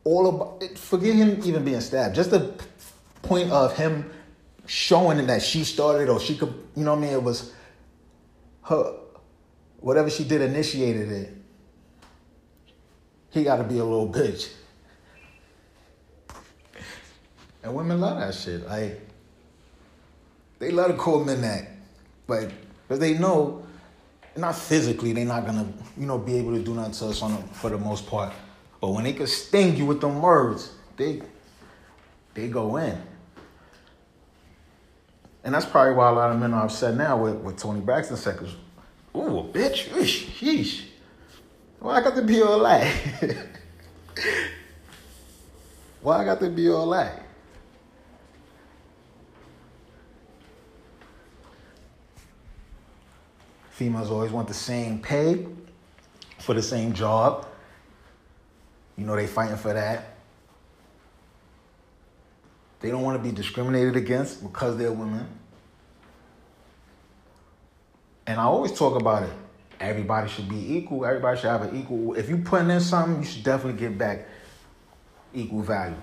All 0.04 0.28
about 0.28 0.78
forget 0.78 1.16
him 1.16 1.40
even 1.44 1.64
being 1.64 1.80
stabbed. 1.80 2.14
Just 2.14 2.30
the 2.30 2.54
point 3.22 3.50
of 3.50 3.76
him 3.76 4.10
showing 4.66 5.26
that 5.26 5.42
she 5.42 5.64
started 5.64 6.08
or 6.08 6.20
she 6.20 6.36
could, 6.36 6.54
you 6.76 6.84
know 6.84 6.92
what 6.92 6.98
I 6.98 7.02
mean? 7.02 7.12
It 7.12 7.22
was 7.22 7.52
her, 8.64 8.94
whatever 9.80 10.10
she 10.10 10.24
did 10.24 10.42
initiated 10.42 11.10
it. 11.10 11.34
He 13.30 13.44
got 13.44 13.56
to 13.56 13.64
be 13.64 13.78
a 13.78 13.84
little 13.84 14.08
bitch. 14.08 14.52
And 17.62 17.74
women 17.74 18.00
love 18.00 18.18
that 18.18 18.34
shit. 18.34 18.66
Like, 18.66 19.00
they 20.58 20.70
love 20.70 20.90
to 20.90 20.96
call 20.96 21.24
men 21.24 21.40
that, 21.42 21.68
but 22.26 22.50
because 22.82 22.98
they 22.98 23.16
know, 23.18 23.64
not 24.36 24.54
physically, 24.56 25.12
they're 25.12 25.24
not 25.24 25.46
gonna, 25.46 25.66
you 25.96 26.06
know, 26.06 26.18
be 26.18 26.36
able 26.36 26.52
to 26.54 26.62
do 26.62 26.74
nothing 26.74 26.92
to 26.92 27.06
us 27.06 27.22
on 27.22 27.42
for 27.48 27.70
the 27.70 27.78
most 27.78 28.06
part. 28.06 28.32
But 28.80 28.88
when 28.88 29.04
they 29.04 29.12
can 29.12 29.26
sting 29.26 29.76
you 29.76 29.86
with 29.86 30.00
them 30.00 30.20
words, 30.22 30.72
they 30.96 31.22
they 32.34 32.48
go 32.48 32.76
in. 32.76 33.00
And 35.42 35.54
that's 35.54 35.66
probably 35.66 35.94
why 35.94 36.08
a 36.10 36.12
lot 36.12 36.30
of 36.30 36.38
men 36.38 36.52
are 36.52 36.64
upset 36.64 36.94
now 36.96 37.16
with, 37.16 37.36
with 37.36 37.56
Toni 37.56 37.80
Braxton 37.80 38.16
'cause, 38.16 38.54
ooh, 39.16 39.38
a 39.38 39.44
bitch, 39.44 39.88
Eesh, 39.88 40.26
sheesh. 40.38 40.82
Why 41.78 41.96
I 41.96 42.02
got 42.02 42.14
to 42.16 42.22
be 42.22 42.42
all 42.42 42.60
that? 42.60 42.86
Why 46.02 46.20
I 46.20 46.24
got 46.24 46.40
to 46.40 46.50
be 46.50 46.68
all 46.70 46.88
that? 46.90 47.22
Females 53.80 54.10
always 54.10 54.30
want 54.30 54.46
the 54.46 54.52
same 54.52 54.98
pay 54.98 55.46
for 56.36 56.52
the 56.52 56.60
same 56.60 56.92
job. 56.92 57.46
You 58.98 59.06
know 59.06 59.16
they 59.16 59.26
fighting 59.26 59.56
for 59.56 59.72
that. 59.72 60.16
They 62.80 62.90
don't 62.90 63.00
want 63.00 63.16
to 63.16 63.26
be 63.26 63.34
discriminated 63.34 63.96
against 63.96 64.42
because 64.42 64.76
they're 64.76 64.92
women. 64.92 65.26
And 68.26 68.38
I 68.38 68.42
always 68.42 68.72
talk 68.72 69.00
about 69.00 69.22
it. 69.22 69.32
Everybody 69.80 70.28
should 70.28 70.50
be 70.50 70.76
equal. 70.76 71.06
Everybody 71.06 71.40
should 71.40 71.48
have 71.48 71.62
an 71.62 71.80
equal. 71.80 72.12
If 72.16 72.28
you 72.28 72.36
putting 72.36 72.68
in 72.68 72.80
something, 72.82 73.22
you 73.22 73.26
should 73.26 73.44
definitely 73.44 73.80
get 73.80 73.96
back 73.96 74.28
equal 75.32 75.62
value, 75.62 75.96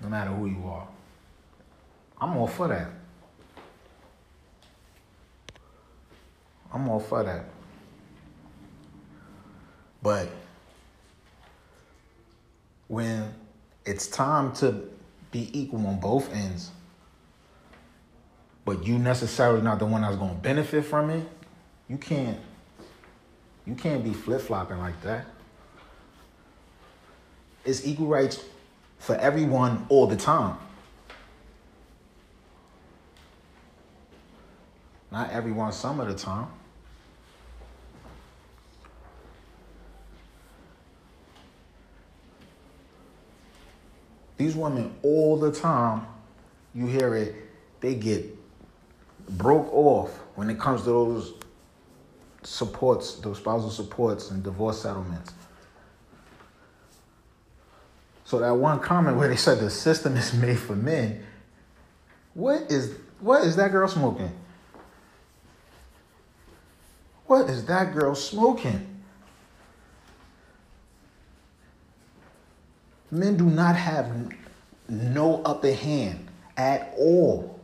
no 0.00 0.08
matter 0.08 0.30
who 0.30 0.46
you 0.46 0.66
are. 0.66 0.88
I'm 2.18 2.38
all 2.38 2.46
for 2.46 2.68
that. 2.68 2.88
I'm 6.72 6.88
all 6.88 7.00
for 7.00 7.22
that. 7.22 7.44
But 10.02 10.28
when 12.88 13.34
it's 13.84 14.06
time 14.06 14.52
to 14.54 14.88
be 15.30 15.50
equal 15.58 15.86
on 15.86 16.00
both 16.00 16.32
ends, 16.32 16.70
but 18.64 18.86
you 18.86 18.98
necessarily 18.98 19.62
not 19.62 19.78
the 19.78 19.86
one 19.86 20.02
that's 20.02 20.16
gonna 20.16 20.34
benefit 20.34 20.84
from 20.84 21.10
it, 21.10 21.26
you 21.88 21.96
can't 21.98 22.38
you 23.66 23.74
can't 23.74 24.02
be 24.02 24.12
flip-flopping 24.12 24.78
like 24.78 25.00
that. 25.02 25.26
It's 27.64 27.86
equal 27.86 28.06
rights 28.06 28.42
for 28.98 29.14
everyone 29.16 29.86
all 29.88 30.06
the 30.06 30.16
time. 30.16 30.56
Not 35.12 35.30
everyone 35.30 35.72
some 35.72 36.00
of 36.00 36.08
the 36.08 36.14
time. 36.14 36.48
These 44.40 44.56
women 44.56 44.94
all 45.02 45.36
the 45.38 45.52
time, 45.52 46.06
you 46.74 46.86
hear 46.86 47.14
it, 47.14 47.34
they 47.82 47.94
get 47.94 48.24
broke 49.28 49.70
off 49.70 50.18
when 50.34 50.48
it 50.48 50.58
comes 50.58 50.80
to 50.80 50.86
those 50.86 51.34
supports, 52.42 53.16
those 53.16 53.36
spousal 53.36 53.68
supports 53.68 54.30
and 54.30 54.42
divorce 54.42 54.80
settlements. 54.80 55.34
So 58.24 58.38
that 58.38 58.56
one 58.56 58.80
comment 58.80 59.18
where 59.18 59.28
they 59.28 59.36
said 59.36 59.58
the 59.58 59.68
system 59.68 60.16
is 60.16 60.32
made 60.32 60.58
for 60.58 60.74
men, 60.74 61.22
what 62.32 62.62
is 62.70 62.94
what 63.20 63.44
is 63.44 63.56
that 63.56 63.70
girl 63.72 63.88
smoking? 63.88 64.32
What 67.26 67.50
is 67.50 67.66
that 67.66 67.92
girl 67.92 68.14
smoking? 68.14 68.89
Men 73.10 73.36
do 73.36 73.44
not 73.44 73.76
have 73.76 74.32
no 74.88 75.42
upper 75.42 75.72
hand 75.72 76.26
at 76.56 76.94
all. 76.98 77.58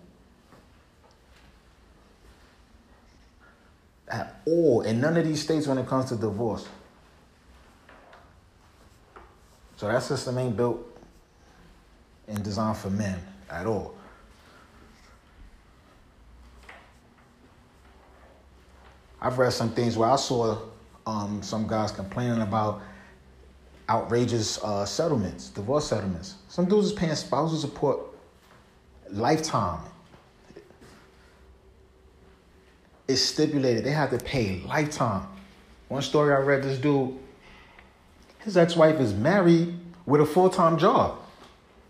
At 4.09 4.41
all. 4.47 4.83
In 4.83 5.01
none 5.01 5.17
of 5.17 5.25
these 5.25 5.43
states 5.43 5.67
when 5.67 5.79
it 5.79 5.87
comes 5.87 6.07
to 6.07 6.17
divorce. 6.17 6.67
So 9.77 9.89
that 9.89 10.03
system 10.03 10.39
ain't 10.39 10.57
built 10.57 10.81
and 12.27 12.43
designed 12.43 12.79
for 12.79 12.91
men 12.91 13.21
at 13.51 13.67
all. 13.67 13.95
I've 19.21 19.39
read 19.39 19.53
some 19.53 19.71
things 19.71 19.97
where 19.97 20.09
I 20.09 20.17
saw 20.17 20.59
um, 21.07 21.43
some 21.43 21.67
guys 21.67 21.91
complaining 21.91 22.41
about 22.41 22.81
outrageous 23.89 24.63
uh, 24.63 24.85
settlements, 24.85 25.49
divorce 25.51 25.89
settlements. 25.89 26.35
Some 26.49 26.67
dudes 26.67 26.89
is 26.89 26.93
paying 26.93 27.15
spousal 27.15 27.59
support 27.59 28.01
lifetime. 29.11 29.81
It's 33.09 33.23
stipulated 33.23 33.85
they 33.85 33.93
have 33.93 34.11
to 34.11 34.19
pay 34.19 34.61
lifetime. 34.67 35.27
One 35.89 36.03
story 36.03 36.35
I 36.35 36.39
read, 36.39 36.65
this 36.65 36.79
dude, 36.79 37.17
his 38.41 38.57
ex-wife 38.57 38.99
is 38.99 39.15
married 39.15 39.79
with 40.05 40.21
a 40.21 40.27
full-time 40.27 40.79
job, 40.79 41.19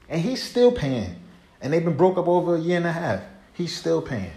and 0.09 0.21
he's 0.21 0.43
still 0.43 0.73
paying. 0.73 1.17
And 1.63 1.73
they've 1.73 1.85
been 1.85 1.97
broke 1.97 2.19
up 2.19 2.29
over 2.29 2.57
a 2.57 2.61
year 2.61 2.77
and 2.77 2.87
a 2.87 2.93
half. 2.93 3.23
He's 3.55 3.75
still 3.75 4.03
paying. 4.03 4.33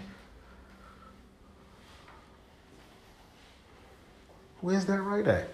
Where's 4.62 4.86
that 4.86 5.00
right 5.00 5.26
at? 5.26 5.48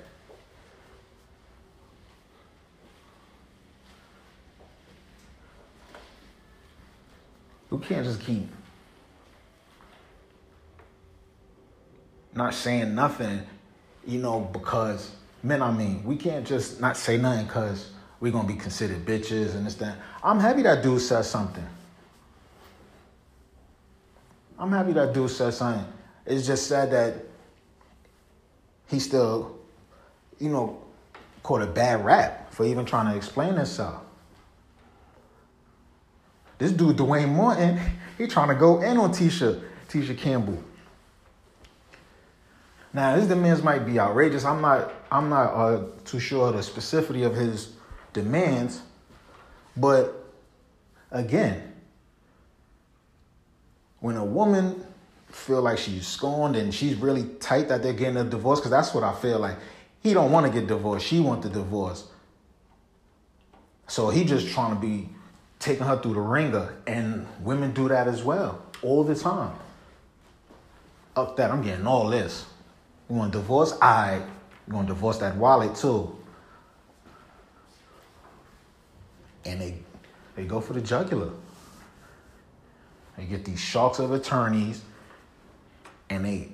We 7.76 7.84
can't 7.84 8.06
just 8.06 8.20
keep 8.20 8.48
not 12.34 12.54
saying 12.54 12.94
nothing, 12.94 13.42
you 14.06 14.18
know, 14.18 14.40
because 14.40 15.14
men, 15.42 15.60
I 15.60 15.70
mean, 15.70 16.02
we 16.02 16.16
can't 16.16 16.46
just 16.46 16.80
not 16.80 16.96
say 16.96 17.18
nothing 17.18 17.44
because 17.44 17.90
we're 18.18 18.32
gonna 18.32 18.48
be 18.48 18.54
considered 18.54 19.04
bitches 19.04 19.54
and 19.54 19.66
this 19.66 19.74
that. 19.74 19.98
I'm 20.24 20.40
happy 20.40 20.62
that 20.62 20.82
dude 20.82 21.02
said 21.02 21.22
something. 21.26 21.66
I'm 24.58 24.72
happy 24.72 24.94
that 24.94 25.12
dude 25.12 25.30
said 25.30 25.52
something. 25.52 25.84
It's 26.24 26.46
just 26.46 26.66
sad 26.68 26.90
that 26.92 27.26
he 28.88 28.98
still, 28.98 29.54
you 30.38 30.48
know, 30.48 30.82
caught 31.42 31.60
a 31.60 31.66
bad 31.66 32.06
rap 32.06 32.54
for 32.54 32.64
even 32.64 32.86
trying 32.86 33.10
to 33.10 33.16
explain 33.16 33.54
himself. 33.54 34.05
This 36.58 36.72
dude, 36.72 36.96
Duane 36.96 37.34
Martin, 37.34 37.78
he 38.16 38.26
trying 38.26 38.48
to 38.48 38.54
go 38.54 38.80
in 38.80 38.96
on 38.96 39.12
Tisha, 39.12 39.62
Tisha 39.88 40.16
Campbell. 40.16 40.62
Now, 42.92 43.14
his 43.14 43.28
demands 43.28 43.62
might 43.62 43.84
be 43.84 44.00
outrageous. 44.00 44.44
I'm 44.44 44.62
not, 44.62 44.90
I'm 45.12 45.28
not 45.28 45.52
uh, 45.52 45.82
too 46.04 46.18
sure 46.18 46.50
the 46.52 46.58
specificity 46.58 47.26
of 47.26 47.34
his 47.34 47.74
demands, 48.14 48.80
but 49.76 50.32
again, 51.10 51.74
when 54.00 54.16
a 54.16 54.24
woman 54.24 54.82
feel 55.28 55.60
like 55.60 55.76
she's 55.76 56.06
scorned 56.06 56.56
and 56.56 56.72
she's 56.72 56.94
really 56.94 57.24
tight 57.40 57.68
that 57.68 57.82
they're 57.82 57.92
getting 57.92 58.16
a 58.16 58.24
divorce, 58.24 58.60
because 58.60 58.70
that's 58.70 58.94
what 58.94 59.04
I 59.04 59.14
feel 59.14 59.38
like. 59.38 59.56
He 60.02 60.14
don't 60.14 60.32
want 60.32 60.46
to 60.46 60.52
get 60.52 60.68
divorced. 60.68 61.06
She 61.06 61.20
want 61.20 61.42
the 61.42 61.50
divorce. 61.50 62.08
So 63.88 64.08
he 64.08 64.24
just 64.24 64.48
trying 64.48 64.74
to 64.74 64.80
be 64.80 65.10
taking 65.66 65.84
her 65.84 65.98
through 65.98 66.14
the 66.14 66.20
ringer, 66.20 66.72
and 66.86 67.26
women 67.40 67.72
do 67.72 67.88
that 67.88 68.06
as 68.06 68.22
well 68.22 68.62
all 68.82 69.02
the 69.02 69.16
time. 69.16 69.52
Up 71.16 71.36
that, 71.36 71.50
I'm 71.50 71.60
getting 71.60 71.88
all 71.88 72.08
this. 72.08 72.46
You 73.10 73.16
want 73.16 73.34
a 73.34 73.38
divorce? 73.38 73.76
I. 73.82 74.22
You 74.68 74.74
want 74.74 74.86
to 74.86 74.94
divorce 74.94 75.18
that 75.18 75.36
wallet 75.36 75.74
too? 75.74 76.16
And 79.44 79.60
they 79.60 79.74
they 80.36 80.44
go 80.44 80.60
for 80.60 80.72
the 80.72 80.80
jugular. 80.80 81.30
They 83.16 83.24
get 83.24 83.44
these 83.44 83.60
sharks 83.60 83.98
of 83.98 84.12
attorneys, 84.12 84.82
and 86.10 86.24
they 86.24 86.48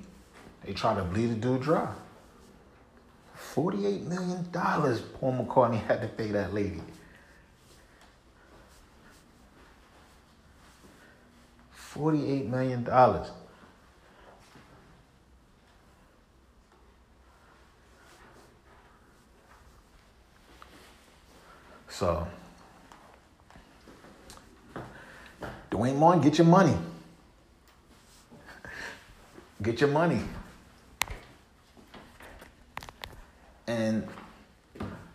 they 0.63 0.73
try 0.73 0.95
to 0.95 1.03
bleed 1.03 1.27
the 1.27 1.35
dude 1.35 1.61
dry. 1.61 1.91
Forty-eight 3.35 4.01
million 4.03 4.49
dollars 4.51 5.01
Paul 5.01 5.45
McCartney 5.45 5.83
had 5.85 6.01
to 6.01 6.07
pay 6.07 6.29
that 6.29 6.53
lady. 6.53 6.81
$48 11.93 12.49
million. 12.49 12.87
So, 21.89 22.27
Duane 25.69 25.99
Martin, 25.99 26.23
get 26.23 26.37
your 26.39 26.47
money. 26.47 26.75
Get 29.61 29.79
your 29.79 29.89
money. 29.89 30.19
And 33.67 34.07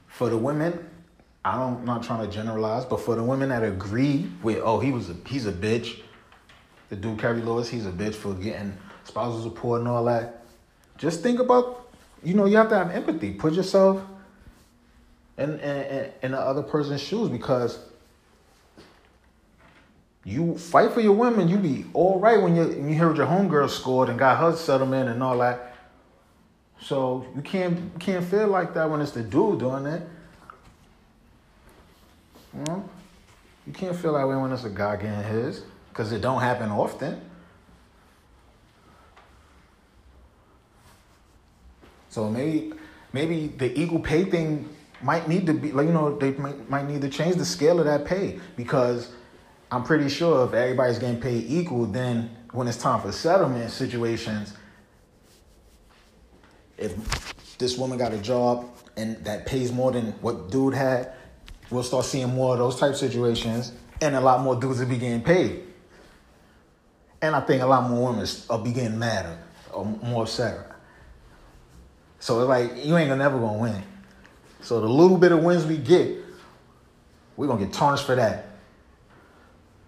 for 0.06 0.28
the 0.30 0.36
women, 0.38 0.88
I 1.44 1.56
don't, 1.56 1.78
I'm 1.78 1.84
not 1.84 2.02
trying 2.02 2.26
to 2.26 2.32
generalize, 2.32 2.84
but 2.84 3.00
for 3.00 3.14
the 3.14 3.22
women 3.22 3.50
that 3.50 3.62
agree 3.62 4.30
with, 4.42 4.58
oh, 4.62 4.78
he 4.78 4.92
was 4.92 5.10
a, 5.10 5.16
he's 5.26 5.46
a 5.46 5.52
bitch, 5.52 6.00
the 6.88 6.96
dude 6.96 7.18
Keri 7.18 7.40
Lewis, 7.40 7.68
he's 7.68 7.86
a 7.86 7.92
bitch 7.92 8.14
for 8.14 8.34
getting 8.34 8.76
spousal 9.04 9.42
support 9.42 9.80
and 9.80 9.88
all 9.88 10.04
that. 10.04 10.44
Just 10.96 11.22
think 11.22 11.40
about, 11.40 11.88
you 12.22 12.34
know, 12.34 12.46
you 12.46 12.56
have 12.56 12.68
to 12.70 12.76
have 12.76 12.90
empathy. 12.90 13.32
Put 13.32 13.52
yourself 13.54 14.02
in 15.36 15.58
in, 15.60 16.12
in 16.22 16.32
the 16.32 16.38
other 16.38 16.62
person's 16.62 17.02
shoes 17.02 17.28
because 17.28 17.78
you 20.24 20.58
fight 20.58 20.92
for 20.92 21.00
your 21.00 21.12
women. 21.12 21.48
You 21.48 21.56
be 21.56 21.86
all 21.94 22.18
right 22.18 22.40
when 22.40 22.56
you 22.56 22.64
when 22.64 22.88
you 22.88 22.96
heard 22.96 23.16
your 23.16 23.26
homegirl 23.26 23.70
scored 23.70 24.08
and 24.08 24.18
got 24.18 24.38
her 24.38 24.56
settlement 24.56 25.08
and 25.08 25.22
all 25.22 25.38
that. 25.38 25.76
So 26.80 27.26
you 27.34 27.42
can't 27.42 27.98
can't 28.00 28.24
feel 28.24 28.48
like 28.48 28.74
that 28.74 28.90
when 28.90 29.00
it's 29.00 29.12
the 29.12 29.22
dude 29.22 29.60
doing 29.60 29.86
it. 29.86 30.02
You 32.54 32.64
know? 32.64 32.88
You 33.66 33.72
can't 33.72 33.94
feel 33.94 34.14
that 34.14 34.26
way 34.26 34.36
when 34.36 34.50
it's 34.50 34.64
a 34.64 34.70
guy 34.70 34.96
getting 34.96 35.22
his 35.22 35.62
because 35.98 36.12
it 36.12 36.20
don't 36.20 36.40
happen 36.40 36.70
often. 36.70 37.20
So 42.08 42.30
maybe 42.30 42.72
maybe 43.12 43.48
the 43.48 43.76
equal 43.76 43.98
pay 43.98 44.22
thing 44.24 44.68
might 45.02 45.26
need 45.26 45.44
to 45.46 45.54
be 45.54 45.72
like 45.72 45.88
you 45.88 45.92
know 45.92 46.16
they 46.16 46.30
might, 46.34 46.70
might 46.70 46.86
need 46.86 47.00
to 47.00 47.08
change 47.08 47.34
the 47.34 47.44
scale 47.44 47.80
of 47.80 47.86
that 47.86 48.04
pay 48.04 48.38
because 48.54 49.10
I'm 49.72 49.82
pretty 49.82 50.08
sure 50.08 50.46
if 50.46 50.54
everybody's 50.54 51.00
getting 51.00 51.20
paid 51.20 51.46
equal, 51.48 51.86
then 51.86 52.30
when 52.52 52.68
it's 52.68 52.78
time 52.78 53.00
for 53.00 53.10
settlement 53.10 53.72
situations, 53.72 54.54
if 56.76 57.58
this 57.58 57.76
woman 57.76 57.98
got 57.98 58.12
a 58.12 58.18
job 58.18 58.70
and 58.96 59.16
that 59.24 59.46
pays 59.46 59.72
more 59.72 59.90
than 59.90 60.12
what 60.20 60.48
dude 60.48 60.74
had, 60.74 61.12
we'll 61.70 61.82
start 61.82 62.04
seeing 62.04 62.28
more 62.28 62.52
of 62.52 62.58
those 62.60 62.78
type 62.78 62.94
situations, 62.94 63.72
and 64.00 64.14
a 64.14 64.20
lot 64.20 64.42
more 64.42 64.54
dudes 64.54 64.78
will 64.78 64.86
be 64.86 64.96
getting 64.96 65.22
paid. 65.22 65.67
And 67.20 67.34
I 67.34 67.40
think 67.40 67.62
a 67.62 67.66
lot 67.66 67.88
more 67.90 68.12
women 68.12 68.26
are 68.48 68.58
be 68.58 68.72
getting 68.72 68.98
madder 68.98 69.38
or 69.72 69.84
more 69.84 70.22
upset. 70.22 70.70
So 72.20 72.40
it's 72.40 72.48
like 72.48 72.84
you 72.84 72.96
ain't 72.96 73.16
never 73.16 73.38
gonna 73.38 73.58
win. 73.58 73.82
So 74.60 74.80
the 74.80 74.88
little 74.88 75.18
bit 75.18 75.32
of 75.32 75.42
wins 75.42 75.64
we 75.64 75.76
get, 75.76 76.16
we're 77.36 77.46
gonna 77.46 77.64
get 77.64 77.72
tarnished 77.72 78.04
for 78.04 78.14
that. 78.14 78.46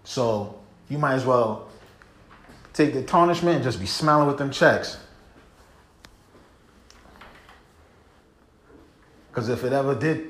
So 0.04 0.58
you 0.88 0.98
might 0.98 1.14
as 1.14 1.24
well 1.24 1.68
take 2.72 2.94
the 2.94 3.02
tarnishment 3.02 3.56
and 3.56 3.64
just 3.64 3.80
be 3.80 3.86
smiling 3.86 4.26
with 4.26 4.38
them 4.38 4.50
checks. 4.50 4.96
Because 9.30 9.48
if 9.48 9.62
it 9.64 9.72
ever 9.72 9.94
did 9.94 10.28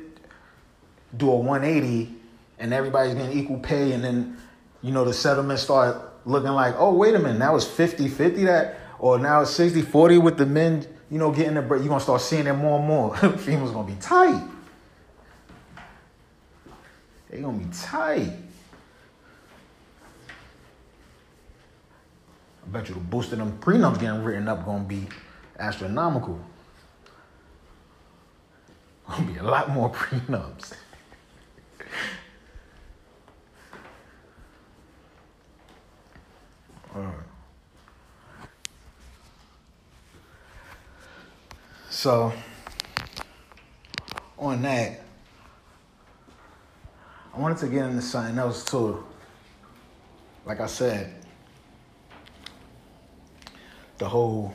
do 1.16 1.30
a 1.30 1.36
180 1.36 2.14
and 2.58 2.74
everybody's 2.74 3.14
getting 3.14 3.38
equal 3.38 3.58
pay 3.58 3.92
and 3.92 4.04
then, 4.04 4.36
you 4.82 4.92
know, 4.92 5.04
the 5.04 5.14
settlement 5.14 5.58
start 5.58 6.09
looking 6.24 6.50
like, 6.50 6.74
oh, 6.78 6.94
wait 6.94 7.14
a 7.14 7.18
minute, 7.18 7.38
now 7.38 7.56
it's 7.56 7.66
50 7.66 8.08
50 8.08 8.44
that, 8.44 8.76
or 8.98 9.18
now 9.18 9.42
it's 9.42 9.50
60 9.52 9.82
40 9.82 10.18
with 10.18 10.36
the 10.36 10.46
men, 10.46 10.86
you 11.10 11.18
know, 11.18 11.30
getting 11.30 11.54
the 11.54 11.62
break. 11.62 11.80
You're 11.80 11.88
going 11.88 12.00
to 12.00 12.04
start 12.04 12.20
seeing 12.20 12.46
it 12.46 12.52
more 12.54 12.78
and 12.78 12.88
more. 12.88 13.16
Females 13.38 13.72
going 13.72 13.86
to 13.86 13.92
be 13.92 14.00
tight. 14.00 14.42
They're 17.28 17.40
going 17.40 17.60
to 17.60 17.66
be 17.66 17.72
tight. 17.72 18.32
I 22.62 22.68
bet 22.72 22.88
you 22.88 22.94
the 22.94 23.00
boost 23.00 23.32
of 23.32 23.38
them 23.38 23.58
prenups 23.60 24.00
getting 24.00 24.22
written 24.22 24.48
up 24.48 24.64
going 24.64 24.82
to 24.82 24.88
be 24.88 25.06
astronomical. 25.58 26.40
Going 29.08 29.26
to 29.26 29.32
be 29.32 29.38
a 29.38 29.42
lot 29.42 29.70
more 29.70 29.90
prenups. 29.92 30.74
Right. 36.94 37.14
So, 41.90 42.32
on 44.38 44.62
that, 44.62 45.02
I 47.34 47.38
wanted 47.38 47.58
to 47.58 47.68
get 47.68 47.84
into 47.86 48.02
something 48.02 48.38
else 48.38 48.64
too. 48.64 49.04
Like 50.46 50.60
I 50.60 50.66
said, 50.66 51.14
the 53.98 54.08
whole 54.08 54.54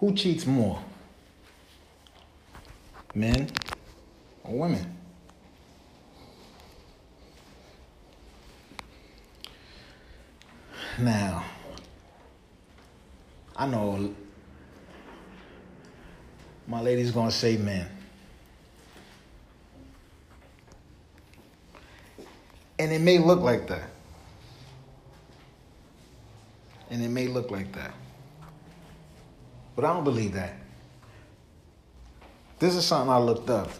Who 0.00 0.12
cheats 0.14 0.44
more? 0.44 0.82
Men 3.14 3.48
or 4.42 4.58
women? 4.58 5.03
Now, 10.98 11.44
I 13.56 13.66
know 13.66 14.14
my 16.68 16.80
lady's 16.80 17.10
gonna 17.10 17.30
say 17.30 17.56
man. 17.56 17.88
And 22.78 22.92
it 22.92 23.00
may 23.00 23.18
look 23.18 23.40
like 23.40 23.66
that. 23.68 23.90
And 26.90 27.02
it 27.02 27.08
may 27.08 27.26
look 27.26 27.50
like 27.50 27.72
that. 27.72 27.92
But 29.74 29.84
I 29.84 29.92
don't 29.92 30.04
believe 30.04 30.34
that. 30.34 30.54
This 32.60 32.76
is 32.76 32.84
something 32.84 33.10
I 33.10 33.18
looked 33.18 33.50
up. 33.50 33.70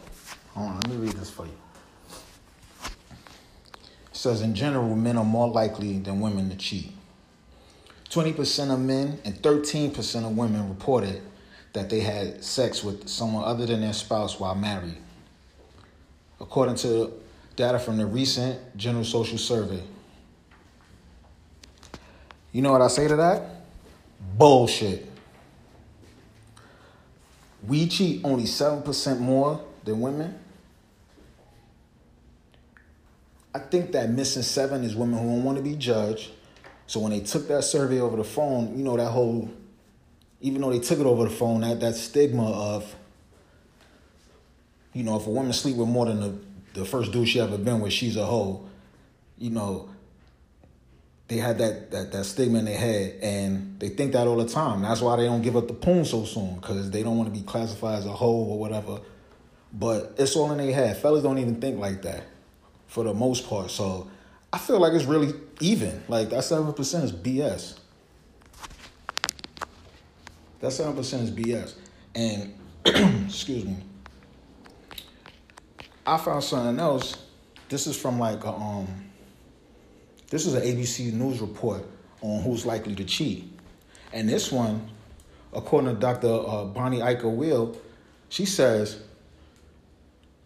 Hold 0.55 0.71
on, 0.71 0.81
let 0.81 0.89
me 0.89 0.97
read 0.97 1.13
this 1.13 1.31
for 1.31 1.47
you. 1.47 1.57
It 2.85 4.17
says, 4.17 4.43
in 4.43 4.55
general, 4.55 4.95
men 4.97 5.17
are 5.17 5.25
more 5.25 5.49
likely 5.49 5.99
than 5.99 6.21
women 6.21 6.51
to 6.51 6.57
cheat. 6.57 6.93
20% 8.15 8.73
of 8.73 8.79
men 8.79 9.19
and 9.25 9.35
13% 9.43 10.25
of 10.25 10.37
women 10.37 10.69
reported 10.69 11.21
that 11.73 11.91
they 11.91 11.99
had 11.99 12.45
sex 12.45 12.85
with 12.85 13.09
someone 13.09 13.43
other 13.43 13.67
than 13.67 13.81
their 13.81 13.93
spouse 13.93 14.39
while 14.39 14.55
married, 14.55 14.97
according 16.41 16.77
to 16.77 17.13
data 17.57 17.77
from 17.77 17.97
the 17.97 18.07
recent 18.07 18.77
General 18.77 19.03
Social 19.03 19.37
Survey. 19.37 19.83
You 22.53 22.63
know 22.63 22.71
what 22.71 22.83
I 22.83 22.87
say 22.87 23.09
to 23.09 23.17
that? 23.17 23.65
Bullshit. 24.39 25.11
We 27.67 27.89
cheat 27.89 28.21
only 28.23 28.45
7% 28.45 29.19
more 29.19 29.61
than 29.83 30.01
women. 30.01 30.39
I 33.53 33.59
think 33.59 33.91
that 33.91 34.09
missing 34.09 34.43
seven 34.45 34.85
is 34.85 34.95
women 34.95 35.19
who 35.19 35.27
don't 35.27 35.43
want 35.43 35.59
to 35.59 35.65
be 35.65 35.75
judged. 35.75 36.31
So 36.87 37.01
when 37.01 37.13
they 37.13 37.21
took 37.21 37.49
that 37.49 37.65
survey 37.65 38.01
over 38.01 38.17
the 38.17 38.25
phone, 38.25 38.77
you 38.77 38.85
know, 38.85 38.97
that 38.97 39.11
whole, 39.11 39.51
even 40.41 40.61
though 40.61 40.71
they 40.71 40.81
took 40.81 40.99
it 40.99 41.07
over 41.07 41.25
the 41.25 41.31
phone, 41.31 41.63
that, 41.63 41.81
that 41.81 41.95
stigma 41.95 42.51
of, 42.51 42.95
you 44.93 45.03
know, 45.03 45.17
if 45.17 45.27
a 45.27 45.31
woman 45.31 45.53
sleep 45.53 45.77
with 45.77 45.89
more 45.89 46.07
than 46.07 46.21
the, 46.21 46.39
the 46.75 46.85
first 46.85 47.13
dude 47.13 47.29
she 47.29 47.41
ever 47.41 47.59
been 47.59 47.81
with, 47.81 47.93
she's 47.93 48.17
a 48.17 48.25
hoe. 48.25 48.69
You 49.39 49.51
know, 49.51 49.89
they 51.29 51.39
had 51.39 51.59
that, 51.59 51.91
that 51.91 52.13
that 52.13 52.25
stigma 52.25 52.59
in 52.59 52.67
their 52.67 52.79
head 52.79 53.19
and 53.23 53.81
they 53.81 53.89
think 53.89 54.13
that 54.13 54.27
all 54.27 54.37
the 54.37 54.49
time. 54.49 54.83
That's 54.83 55.01
why 55.01 55.17
they 55.17 55.25
don't 55.25 55.43
give 55.43 55.57
up 55.57 55.67
the 55.67 55.75
poon 55.75 56.05
so 56.05 56.25
soon, 56.25 56.57
because 56.57 56.91
they 56.91 57.03
don't 57.03 57.17
want 57.17 57.33
to 57.33 57.39
be 57.39 57.45
classified 57.45 57.99
as 57.99 58.07
a 58.07 58.13
hoe 58.13 58.45
or 58.45 58.59
whatever. 58.59 59.01
But 59.73 60.15
it's 60.19 60.37
all 60.37 60.53
in 60.53 60.59
their 60.59 60.73
head. 60.73 60.99
Fellas 60.99 61.23
don't 61.23 61.39
even 61.39 61.61
think 61.61 61.81
like 61.81 62.03
that 62.03 62.25
for 62.87 63.03
the 63.03 63.15
most 63.15 63.49
part. 63.49 63.71
So 63.71 64.09
I 64.55 64.59
feel 64.59 64.79
like 64.79 64.93
it's 64.93 65.05
really 65.05 65.35
even. 65.59 66.01
Like 66.07 66.31
that 66.31 66.45
seven 66.45 66.73
percent 66.75 67.03
is 67.03 67.13
BS. 67.13 67.77
That 70.61 70.71
seven 70.71 70.95
percent 70.95 71.25
is 71.25 71.31
BS. 71.33 71.75
And 72.15 72.55
excuse 73.27 73.65
me. 73.65 73.77
I 76.07 76.19
found 76.19 76.45
something 76.45 76.79
else. 76.79 77.17
This 77.69 77.89
is 77.89 78.01
from 78.01 78.21
like 78.21 78.45
a, 78.45 78.51
um 78.51 78.87
this 80.31 80.47
is 80.47 80.55
an 80.55 80.63
ABC 80.63 81.13
News 81.13 81.41
report 81.41 81.85
on 82.21 82.41
who's 82.45 82.65
likely 82.65 82.95
to 82.95 83.05
cheat. 83.05 83.53
And 84.13 84.29
this 84.29 84.53
one, 84.53 84.89
according 85.53 85.93
to 85.93 86.01
Dr. 86.01 86.29
Uh, 86.29 86.65
Bonnie 86.67 87.01
Eaker 87.01 87.25
Weil, 87.25 87.77
she 88.29 88.47
says 88.47 89.03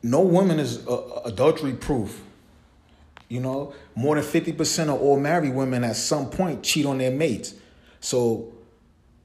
no 0.03 0.23
woman 0.23 0.59
is 0.59 0.87
uh, 0.87 1.21
adultery 1.27 1.75
proof. 1.75 2.23
You 3.29 3.41
know, 3.41 3.75
more 3.95 4.15
than 4.15 4.25
50% 4.25 4.95
of 4.95 5.01
all 5.01 5.21
married 5.21 5.55
women 5.55 5.85
at 5.85 5.97
some 5.97 6.31
point 6.31 6.63
cheat 6.63 6.87
on 6.87 6.99
their 6.99 7.11
mates. 7.11 7.55
So 8.01 8.53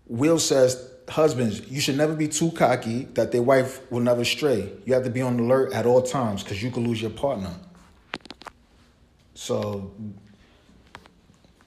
Weil 0.08 0.39
says, 0.39 0.92
husbands, 1.08 1.62
you 1.70 1.80
should 1.80 1.98
never 1.98 2.13
be 2.13 2.28
too 2.28 2.52
cocky 2.52 3.04
that 3.13 3.32
their 3.32 3.42
wife 3.42 3.80
will 3.92 4.02
never 4.02 4.26
stray. 4.26 4.72
You 4.86 4.94
have 4.94 5.04
to 5.04 5.10
be 5.10 5.22
on 5.22 5.39
alert 5.39 5.74
at 5.74 5.86
all 5.86 6.02
times 6.02 6.44
because 6.44 6.62
you 6.62 6.72
could 6.72 6.84
lose 6.84 7.02
your 7.02 7.12
partner. 7.12 7.54
So 9.34 9.94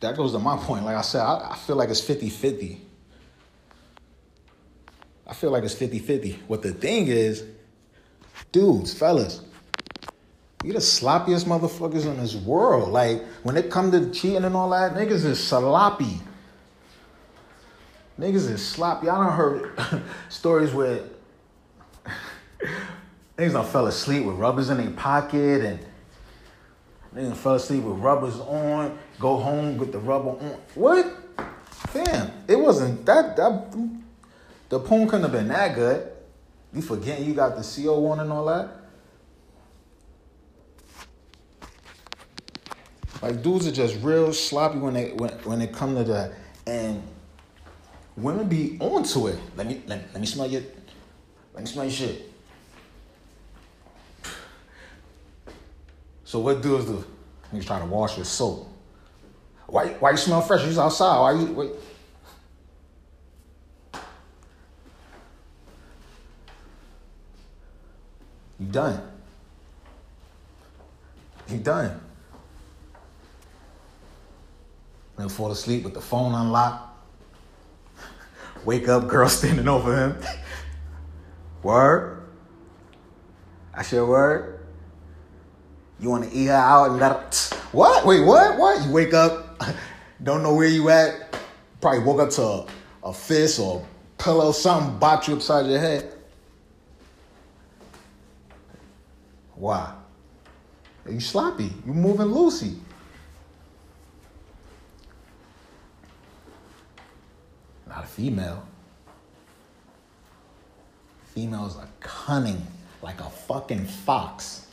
that 0.01 0.16
goes 0.16 0.33
to 0.33 0.38
my 0.38 0.57
point. 0.61 0.85
Like 0.85 0.96
I 0.96 1.03
said, 1.03 1.22
I, 1.22 1.53
I 1.53 1.57
feel 1.57 1.77
like 1.77 1.88
it's 1.88 2.01
50 2.01 2.29
50. 2.29 2.83
I 5.27 5.35
feel 5.35 5.51
like 5.51 5.64
it's 5.64 5.75
50 5.75 5.99
50. 5.99 6.42
What 6.46 6.62
the 6.62 6.72
thing 6.72 7.09
is, 7.09 7.44
dudes, 8.53 8.94
fellas, 8.94 9.40
we 10.66 10.72
the 10.72 10.79
sloppiest 10.81 11.44
motherfuckers 11.44 12.07
in 12.07 12.16
this 12.16 12.35
world. 12.35 12.88
Like, 12.88 13.22
when 13.44 13.57
it 13.57 13.70
come 13.70 13.92
to 13.92 14.11
cheating 14.11 14.42
and 14.44 14.57
all 14.57 14.70
that, 14.70 14.94
niggas 14.94 15.24
is 15.24 15.42
sloppy. 15.42 16.20
Niggas 18.18 18.50
is 18.50 18.66
sloppy. 18.66 19.09
I 19.09 19.14
done 19.14 19.33
heard 19.33 20.02
stories 20.29 20.72
where 20.72 21.02
niggas 23.38 23.52
done 23.52 23.64
fell 23.64 23.87
asleep 23.87 24.24
with 24.24 24.35
rubbers 24.37 24.68
in 24.68 24.79
their 24.79 24.90
pocket 24.90 25.62
and 25.62 25.79
niggas 27.14 27.37
fell 27.37 27.55
asleep 27.55 27.85
with 27.85 27.98
rubbers 27.98 28.40
on, 28.40 28.98
go 29.20 29.37
home 29.37 29.76
with 29.76 29.92
the 29.92 30.00
rubber 30.00 30.31
on. 30.31 30.59
What? 30.74 31.07
Fam, 31.70 32.33
it 32.48 32.57
wasn't 32.57 33.07
that, 33.07 33.37
that, 33.37 33.72
the 34.68 34.81
poem 34.81 35.07
couldn't 35.07 35.22
have 35.22 35.33
been 35.33 35.48
that 35.48 35.76
good. 35.76 36.11
You 36.74 36.83
forgetting 36.83 37.24
you 37.24 37.35
got 37.35 37.55
the 37.55 37.62
CO 37.62 38.05
on 38.07 38.18
and 38.18 38.33
all 38.33 38.46
that? 38.46 38.86
Like 43.22 43.42
dudes 43.42 43.66
are 43.66 43.72
just 43.72 43.96
real 44.02 44.33
sloppy 44.33 44.79
when 44.79 44.94
they 44.94 45.11
when 45.12 45.31
when 45.44 45.62
it 45.62 45.72
come 45.72 45.94
to 45.96 46.05
that, 46.05 46.33
and 46.66 47.02
women 48.16 48.48
be 48.48 48.76
onto 48.81 49.29
it. 49.29 49.38
Let 49.57 49.66
me 49.66 49.83
let, 49.87 50.12
let 50.12 50.20
me 50.20 50.26
smell 50.26 50.46
your 50.46 50.62
let 51.55 51.64
me 51.64 51.70
smell 51.70 51.85
your 51.85 51.92
shit. 51.92 52.33
So 56.24 56.40
what 56.40 56.61
dudes 56.61 56.85
do? 56.87 57.05
He's 57.52 57.64
trying 57.64 57.83
to 57.83 57.87
wash 57.87 58.18
with 58.18 58.26
soap. 58.26 58.68
Why 59.66 59.88
why 59.94 60.11
you 60.11 60.16
smell 60.16 60.42
fresh? 60.42 60.64
He's 60.64 60.79
outside. 60.79 61.18
Why 61.18 61.33
you 61.33 61.52
wait? 61.52 61.70
You 68.59 68.66
done. 68.66 69.00
You 71.48 71.59
done. 71.59 72.00
Then 75.16 75.29
fall 75.29 75.50
asleep 75.50 75.85
with 75.85 75.94
the 75.94 76.00
phone 76.00 76.35
unlocked. 76.35 76.83
Wake 78.64 78.88
up, 78.88 79.09
girl 79.09 79.29
standing 79.31 79.68
over 79.68 79.96
him. 79.96 80.16
Word? 81.62 82.22
I 83.72 83.83
said, 83.83 84.02
word? 84.02 84.66
You 86.00 86.11
want 86.11 86.31
to 86.31 86.37
eat 86.37 86.46
her 86.46 86.52
out 86.52 86.90
and 86.90 87.00
let 87.00 87.12
her. 87.12 87.31
What? 87.72 88.07
Wait, 88.07 88.24
what? 88.24 88.59
What? 88.59 88.87
You 88.87 88.92
wake 88.92 89.12
up, 89.12 89.62
don't 90.22 90.42
know 90.42 90.55
where 90.55 90.68
you 90.68 90.88
at. 90.88 91.37
Probably 91.81 92.00
woke 92.00 92.20
up 92.20 92.31
to 92.31 92.42
a, 92.42 92.66
a 93.05 93.12
fist 93.12 93.59
or 93.61 93.83
a 93.83 94.22
pillow, 94.22 94.52
something 94.52 94.98
bopped 94.98 95.29
you 95.29 95.35
upside 95.35 95.66
your 95.66 95.81
head. 95.81 96.14
Why? 99.57 99.92
You 101.11 101.20
sloppy. 101.20 101.70
You 101.85 101.92
moving 101.92 102.29
loosey. 102.29 102.79
Not 107.96 108.04
a 108.04 108.09
female. 108.09 108.62
Females 111.35 111.78
are 111.78 111.88
cunning 112.00 112.66
like 113.00 113.20
a 113.20 113.30
fucking 113.30 113.87
fox. 113.87 114.66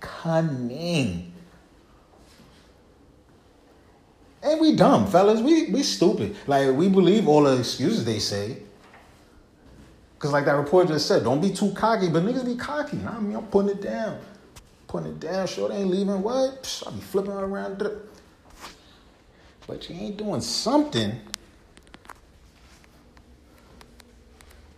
Cunning. 0.00 1.34
And 4.42 4.58
we 4.58 4.74
dumb, 4.74 5.06
fellas. 5.06 5.42
We 5.42 5.66
we 5.66 5.82
stupid. 5.82 6.34
Like 6.46 6.74
we 6.74 6.88
believe 6.88 7.28
all 7.28 7.42
the 7.42 7.58
excuses 7.58 8.06
they 8.06 8.20
say. 8.20 8.56
Cause 10.18 10.32
like 10.32 10.46
that 10.46 10.52
report 10.52 10.88
just 10.88 11.06
said, 11.06 11.24
don't 11.24 11.42
be 11.42 11.50
too 11.50 11.72
cocky, 11.72 12.08
but 12.08 12.22
niggas 12.22 12.46
be 12.46 12.56
cocky. 12.56 12.96
Nah, 12.96 13.18
I 13.18 13.20
mean, 13.20 13.36
I'm 13.36 13.46
putting 13.48 13.72
it 13.72 13.82
down. 13.82 14.18
Putting 14.86 15.10
it 15.10 15.20
down, 15.20 15.46
sure 15.46 15.68
they 15.68 15.76
ain't 15.76 15.90
leaving 15.90 16.22
what? 16.22 16.62
Psh, 16.62 16.88
I 16.88 16.90
be 16.90 17.00
flipping 17.00 17.32
around. 17.32 17.82
But 19.70 19.88
you 19.88 19.94
ain't 19.94 20.16
doing 20.16 20.40
something. 20.40 21.12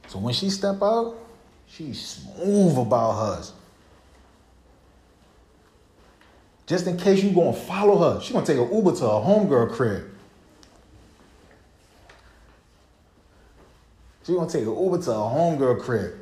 So 0.09 0.18
when 0.18 0.35
she 0.35 0.50
step 0.50 0.83
out, 0.83 1.14
she's 1.66 1.98
smooth 1.98 2.76
about 2.76 3.12
hers. 3.12 3.55
Just 6.66 6.87
in 6.87 6.98
case 6.98 7.24
you 7.24 7.31
gonna 7.31 7.55
follow 7.55 7.96
her, 7.96 8.20
she 8.20 8.35
gonna 8.35 8.44
take 8.44 8.59
an 8.59 8.70
Uber 8.70 8.94
to 8.96 9.00
her 9.00 9.07
homegirl 9.07 9.72
crib. 9.72 10.11
She 14.26 14.35
gonna 14.35 14.50
take 14.50 14.64
an 14.64 14.78
Uber 14.78 15.00
to 15.05 15.11
a 15.11 15.14
homegirl 15.14 15.81
crib 15.81 16.16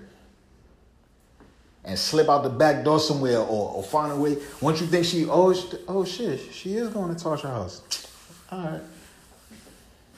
and 1.84 1.98
slip 1.98 2.28
out 2.28 2.44
the 2.44 2.50
back 2.50 2.84
door 2.84 3.00
somewhere 3.00 3.38
or, 3.38 3.72
or 3.72 3.82
find 3.82 4.12
a 4.12 4.16
way. 4.16 4.38
Once 4.60 4.80
you 4.80 4.86
think 4.86 5.04
she, 5.04 5.26
oh, 5.28 5.52
oh 5.88 6.04
shit, 6.04 6.52
she 6.52 6.74
is 6.74 6.88
going 6.90 7.12
to 7.12 7.20
Tasha 7.20 7.48
house. 7.48 8.06
All 8.50 8.58
right. 8.58 8.80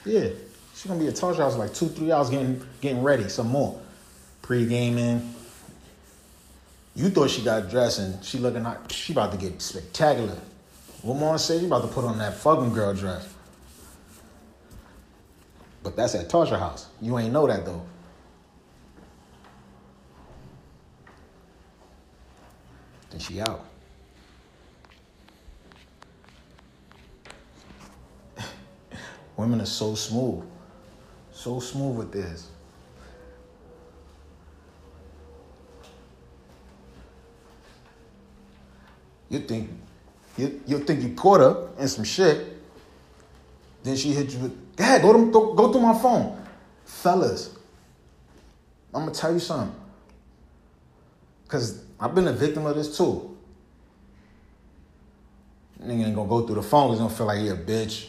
Yeah, 0.05 0.29
she's 0.73 0.85
gonna 0.85 0.99
be 0.99 1.07
at 1.07 1.13
Tasha 1.13 1.37
house 1.37 1.55
like 1.55 1.73
two, 1.73 1.87
three 1.87 2.11
hours 2.11 2.29
getting 2.29 2.61
getting 2.81 3.03
ready, 3.03 3.29
some 3.29 3.47
more. 3.47 3.79
Pre-gaming. 4.41 5.33
You 6.95 7.09
thought 7.09 7.29
she 7.29 7.43
got 7.43 7.69
dressed 7.69 7.99
and 7.99 8.23
she 8.23 8.37
looking 8.37 8.63
like 8.63 8.91
she 8.91 9.13
about 9.13 9.31
to 9.31 9.37
get 9.37 9.61
spectacular. 9.61 10.37
What 11.01 11.17
more 11.17 11.37
say? 11.37 11.57
You 11.57 11.67
about 11.67 11.83
to 11.83 11.87
put 11.87 12.05
on 12.05 12.17
that 12.19 12.35
fucking 12.35 12.73
girl 12.73 12.93
dress. 12.93 13.27
But 15.81 15.95
that's 15.95 16.15
at 16.15 16.29
Tasha 16.29 16.57
house. 16.57 16.87
You 17.01 17.17
ain't 17.19 17.33
know 17.33 17.47
that 17.47 17.65
though. 17.65 17.81
Then 23.11 23.19
she 23.19 23.41
out. 23.41 23.65
Women 29.37 29.61
are 29.61 29.65
so 29.65 29.95
smooth. 29.95 30.43
So 31.31 31.59
smooth 31.59 31.97
with 31.97 32.11
this. 32.11 32.49
You 39.29 39.39
think 39.39 39.69
you 40.37 40.61
you 40.67 40.79
think 40.79 41.01
you 41.01 41.15
caught 41.15 41.39
her 41.39 41.69
in 41.79 41.87
some 41.87 42.03
shit. 42.03 42.55
Then 43.81 43.95
she 43.95 44.13
hit 44.13 44.31
you 44.31 44.39
with, 44.39 44.79
ahead, 44.79 45.01
go 45.01 45.11
to 45.11 45.31
go, 45.31 45.53
go 45.53 45.71
through 45.71 45.81
my 45.81 45.97
phone. 45.97 46.39
Fellas, 46.85 47.55
I'm 48.93 49.01
gonna 49.01 49.11
tell 49.11 49.33
you 49.33 49.39
something. 49.39 49.75
Cause 51.47 51.83
I've 51.99 52.13
been 52.15 52.27
a 52.27 52.33
victim 52.33 52.65
of 52.65 52.75
this 52.75 52.95
too. 52.95 53.32
Nigga 55.83 56.05
ain't 56.05 56.15
gonna 56.15 56.29
go 56.29 56.45
through 56.45 56.55
the 56.55 56.63
phone. 56.63 56.91
He's 56.91 56.99
gonna 56.99 57.13
feel 57.13 57.25
like 57.25 57.39
he 57.39 57.49
a 57.49 57.55
bitch. 57.55 58.07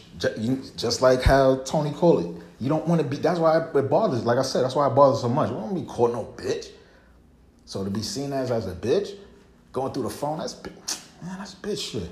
Just 0.77 1.01
like 1.01 1.21
how 1.21 1.57
Toni 1.57 1.91
called 1.91 2.25
it. 2.25 2.43
You 2.59 2.69
don't 2.69 2.87
want 2.87 3.01
to 3.01 3.07
be. 3.07 3.17
That's 3.17 3.39
why 3.39 3.57
it 3.57 3.89
bothers. 3.89 4.23
Like 4.25 4.37
I 4.37 4.43
said, 4.43 4.63
that's 4.63 4.75
why 4.75 4.87
it 4.87 4.95
bothers 4.95 5.21
so 5.21 5.29
much. 5.29 5.49
Don't 5.49 5.61
want 5.61 5.75
to 5.75 5.81
be 5.81 5.87
called 5.87 6.13
no 6.13 6.33
bitch. 6.37 6.69
So 7.65 7.83
to 7.83 7.89
be 7.89 8.01
seen 8.01 8.31
as 8.31 8.49
as 8.51 8.67
a 8.67 8.73
bitch, 8.75 9.15
going 9.73 9.91
through 9.91 10.03
the 10.03 10.09
phone, 10.09 10.39
that's 10.39 10.55
man, 10.63 11.37
that's 11.37 11.55
bitch 11.55 11.91
shit. 11.91 12.09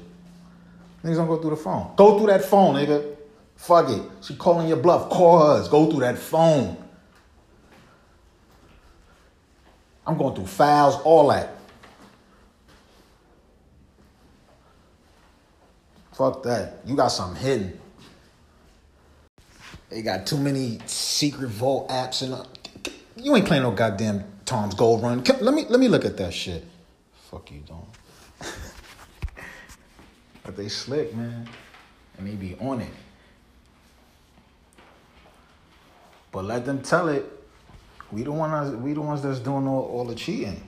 Niggas 1.03 1.15
don't 1.15 1.27
go 1.27 1.37
through 1.39 1.51
the 1.51 1.55
phone. 1.57 1.93
Go 1.95 2.17
through 2.17 2.27
that 2.27 2.43
phone, 2.43 2.75
nigga. 2.75 3.15
Fuck 3.55 3.89
it. 3.89 4.01
She 4.21 4.35
calling 4.35 4.67
your 4.67 4.77
bluff. 4.77 5.09
Call 5.09 5.39
hers. 5.39 5.67
Go 5.69 5.89
through 5.89 6.01
that 6.01 6.17
phone. 6.17 6.77
I'm 10.05 10.17
going 10.17 10.35
through 10.35 10.47
files, 10.47 10.95
all 11.05 11.29
that. 11.29 11.55
Fuck 16.13 16.43
that. 16.43 16.79
You 16.85 16.95
got 16.95 17.07
something 17.09 17.41
hidden. 17.41 17.79
They 19.89 20.01
got 20.01 20.25
too 20.25 20.37
many 20.37 20.79
secret 20.85 21.49
vault 21.49 21.89
apps 21.89 22.23
and 22.23 22.33
uh, 22.33 22.45
you 23.15 23.35
ain't 23.35 23.45
playing 23.45 23.63
no 23.63 23.71
goddamn 23.71 24.23
Tom's 24.45 24.73
Gold 24.73 25.03
Run. 25.03 25.23
Let 25.23 25.53
me 25.53 25.65
let 25.69 25.79
me 25.79 25.87
look 25.87 26.05
at 26.05 26.17
that 26.17 26.33
shit. 26.33 26.65
Fuck 27.29 27.51
you, 27.51 27.61
don't. 27.65 27.85
but 30.43 30.55
they 30.55 30.67
slick, 30.67 31.15
man, 31.15 31.47
and 32.17 32.27
they 32.27 32.35
be 32.35 32.55
on 32.59 32.81
it. 32.81 32.91
But 36.31 36.45
let 36.45 36.65
them 36.65 36.81
tell 36.81 37.09
it. 37.09 37.25
We 38.11 38.23
the 38.23 38.31
ones 38.31 38.75
we 38.75 38.93
the 38.93 39.01
ones 39.01 39.21
that's 39.21 39.39
doing 39.39 39.67
all, 39.67 39.83
all 39.83 40.05
the 40.05 40.15
cheating. 40.15 40.61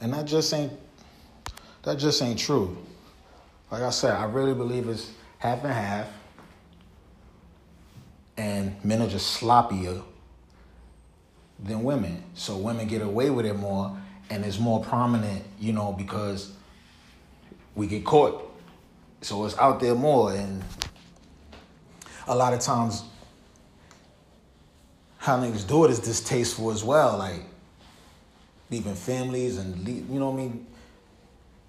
And 0.00 0.12
that 0.14 0.24
just 0.24 0.52
ain't 0.52 0.72
that 1.82 1.98
just 1.98 2.20
ain't 2.22 2.38
true. 2.38 2.76
Like 3.70 3.82
I 3.82 3.90
said, 3.90 4.12
I 4.12 4.24
really 4.24 4.54
believe 4.54 4.88
it's 4.88 5.10
half 5.38 5.64
and 5.64 5.72
half. 5.72 6.08
And 8.36 8.82
men 8.84 9.02
are 9.02 9.08
just 9.08 9.40
sloppier 9.40 10.02
than 11.58 11.82
women. 11.82 12.22
So 12.34 12.56
women 12.56 12.86
get 12.86 13.02
away 13.02 13.30
with 13.30 13.46
it 13.46 13.54
more 13.54 13.96
and 14.30 14.44
it's 14.44 14.58
more 14.58 14.82
prominent, 14.82 15.44
you 15.58 15.72
know, 15.72 15.92
because 15.92 16.52
we 17.74 17.86
get 17.86 18.04
caught. 18.04 18.46
So 19.20 19.44
it's 19.44 19.56
out 19.58 19.80
there 19.80 19.94
more 19.94 20.32
and 20.32 20.62
a 22.26 22.34
lot 22.34 22.52
of 22.52 22.60
times 22.60 23.02
how 25.18 25.38
niggas 25.38 25.68
do 25.68 25.84
it 25.84 25.90
is 25.90 25.98
distasteful 25.98 26.70
as 26.70 26.82
well. 26.82 27.18
Like 27.18 27.42
leaving 28.70 28.94
families 28.94 29.58
and 29.58 29.86
you 29.86 30.18
know 30.18 30.30
what 30.30 30.40
I 30.40 30.44
mean? 30.44 30.66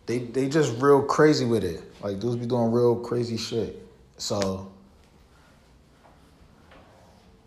They 0.05 0.19
they 0.19 0.49
just 0.49 0.81
real 0.81 1.01
crazy 1.03 1.45
with 1.45 1.63
it. 1.63 1.81
Like 2.01 2.19
dudes 2.19 2.35
be 2.35 2.45
doing 2.45 2.71
real 2.71 2.95
crazy 2.95 3.37
shit. 3.37 3.85
So 4.17 4.71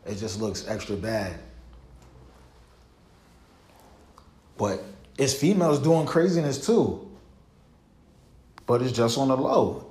it 0.07 0.17
just 0.17 0.41
looks 0.41 0.67
extra 0.69 0.97
bad. 0.97 1.39
But 4.57 4.83
it's 5.19 5.35
females 5.35 5.79
doing 5.79 6.07
craziness 6.07 6.65
too. 6.65 7.11
But 8.67 8.83
it's 8.83 8.93
just 8.93 9.19
on 9.19 9.29
the 9.29 9.37
low. 9.37 9.87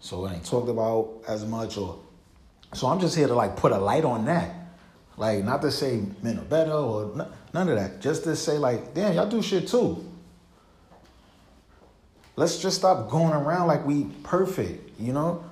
So 0.00 0.24
it 0.26 0.34
ain't 0.34 0.44
talked 0.44 0.68
about 0.68 1.24
as 1.28 1.44
much 1.44 1.76
or 1.76 1.98
so 2.72 2.86
I'm 2.88 3.00
just 3.00 3.16
here 3.16 3.26
to 3.26 3.34
like 3.34 3.56
put 3.56 3.72
a 3.72 3.78
light 3.78 4.04
on 4.04 4.24
that. 4.26 4.65
Like 5.16 5.44
not 5.44 5.62
to 5.62 5.70
say 5.70 6.02
men 6.22 6.38
are 6.38 6.42
better 6.42 6.72
or 6.72 7.20
n- 7.20 7.28
none 7.54 7.68
of 7.68 7.76
that. 7.76 8.00
Just 8.00 8.24
to 8.24 8.36
say 8.36 8.58
like, 8.58 8.94
damn, 8.94 9.14
y'all 9.14 9.28
do 9.28 9.42
shit 9.42 9.68
too. 9.68 10.04
Let's 12.36 12.58
just 12.60 12.76
stop 12.76 13.08
going 13.08 13.32
around 13.32 13.66
like 13.66 13.86
we 13.86 14.04
perfect, 14.22 15.00
you 15.00 15.14
know? 15.14 15.42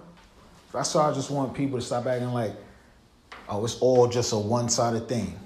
That's 0.73 0.95
why 0.95 1.09
I 1.09 1.15
just 1.15 1.31
want 1.31 1.55
people 1.55 1.79
to 1.79 1.85
stop 1.85 2.07
acting 2.07 2.33
like, 2.33 2.53
oh, 3.49 3.65
it's 3.65 3.79
all 3.81 4.07
just 4.07 4.33
a 4.33 4.39
one-sided 4.39 5.09
thing. 5.09 5.39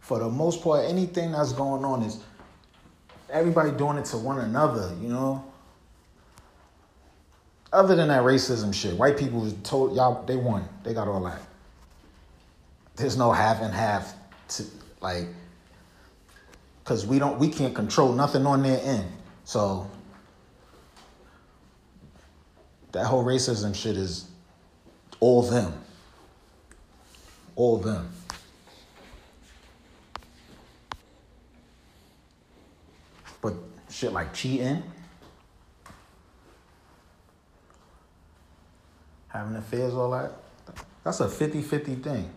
For 0.00 0.18
the 0.18 0.28
most 0.28 0.62
part, 0.62 0.84
anything 0.86 1.32
that's 1.32 1.52
going 1.52 1.84
on 1.84 2.02
is 2.02 2.22
everybody 3.30 3.70
doing 3.70 3.96
it 3.96 4.04
to 4.06 4.18
one 4.18 4.38
another, 4.38 4.94
you 5.00 5.08
know? 5.08 5.44
Other 7.72 7.94
than 7.94 8.08
that 8.08 8.22
racism 8.22 8.74
shit, 8.74 8.96
white 8.98 9.16
people 9.16 9.50
told 9.62 9.94
y'all 9.94 10.24
they 10.26 10.36
won. 10.36 10.68
They 10.82 10.92
got 10.92 11.08
all 11.08 11.22
that. 11.24 11.40
There's 13.00 13.16
no 13.16 13.32
half 13.32 13.62
and 13.62 13.72
half 13.72 14.14
to 14.48 14.64
like 15.00 15.26
cause 16.84 17.06
we 17.06 17.18
don't 17.18 17.38
we 17.38 17.48
can't 17.48 17.74
control 17.74 18.12
nothing 18.12 18.44
on 18.44 18.62
their 18.62 18.78
end. 18.82 19.10
So 19.44 19.90
that 22.92 23.06
whole 23.06 23.24
racism 23.24 23.74
shit 23.74 23.96
is 23.96 24.28
all 25.18 25.40
them. 25.40 25.72
All 27.56 27.78
them. 27.78 28.12
But 33.40 33.54
shit 33.88 34.12
like 34.12 34.34
cheating, 34.34 34.82
having 39.28 39.56
affairs, 39.56 39.94
all 39.94 40.10
that, 40.10 40.32
that's 41.02 41.20
a 41.20 41.28
50 41.30 41.62
50 41.62 41.94
thing. 41.94 42.30